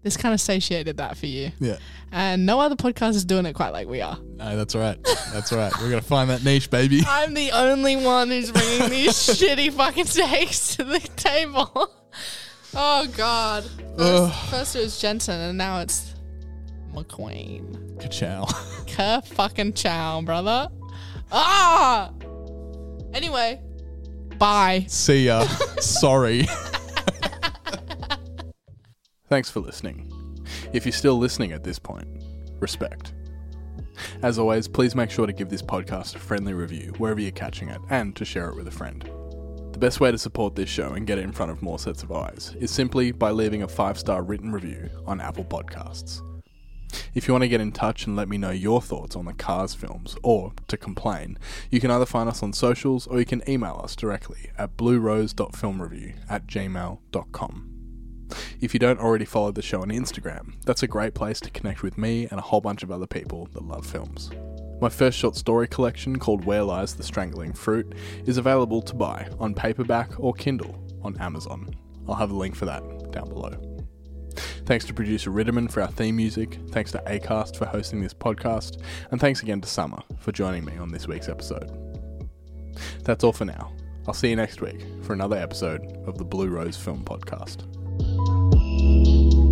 [0.04, 1.52] This kind of satiated that for you.
[1.60, 1.78] Yeah.
[2.12, 4.20] And no other podcast is doing it quite like we are.
[4.36, 5.02] No, that's right.
[5.32, 5.72] That's right.
[5.82, 7.02] We're gonna find that niche, baby.
[7.08, 11.92] I'm the only one who's bringing these shitty fucking takes to the table.
[12.76, 13.64] Oh God!
[13.98, 16.14] First, first it was Jensen, and now it's
[16.94, 18.00] McQueen.
[18.02, 18.46] Ka-chow.
[18.88, 20.70] Ka fucking chow, brother.
[21.32, 22.12] Ah.
[23.14, 23.62] Anyway,
[24.38, 24.86] bye.
[24.88, 25.46] See ya.
[25.80, 26.48] Sorry.
[29.34, 30.12] Thanks for listening.
[30.74, 32.08] If you're still listening at this point,
[32.60, 33.14] respect.
[34.22, 37.70] As always, please make sure to give this podcast a friendly review wherever you're catching
[37.70, 39.02] it and to share it with a friend.
[39.72, 42.04] The best way to support this show and get it in front of more sets
[42.04, 46.22] of eyes is simply by leaving a five star written review on Apple Podcasts.
[47.16, 49.34] If you want to get in touch and let me know your thoughts on the
[49.34, 51.40] Cars films or to complain,
[51.72, 56.18] you can either find us on socials or you can email us directly at bluerose.filmreview
[56.30, 57.73] at gmail.com.
[58.62, 61.84] If you don't already follow the show on Instagram, that's a great place to connect
[61.84, 64.32] with me and a whole bunch of other people that love films.
[64.82, 67.94] My first short story collection, called Where Lies the Strangling Fruit,
[68.26, 71.74] is available to buy on paperback or Kindle on Amazon.
[72.08, 73.52] I'll have a link for that down below.
[74.66, 78.82] Thanks to producer Ritterman for our theme music, thanks to ACAST for hosting this podcast,
[79.12, 81.70] and thanks again to Summer for joining me on this week's episode.
[83.04, 83.74] That's all for now.
[84.08, 87.83] I'll see you next week for another episode of the Blue Rose Film Podcast.
[88.00, 89.43] Música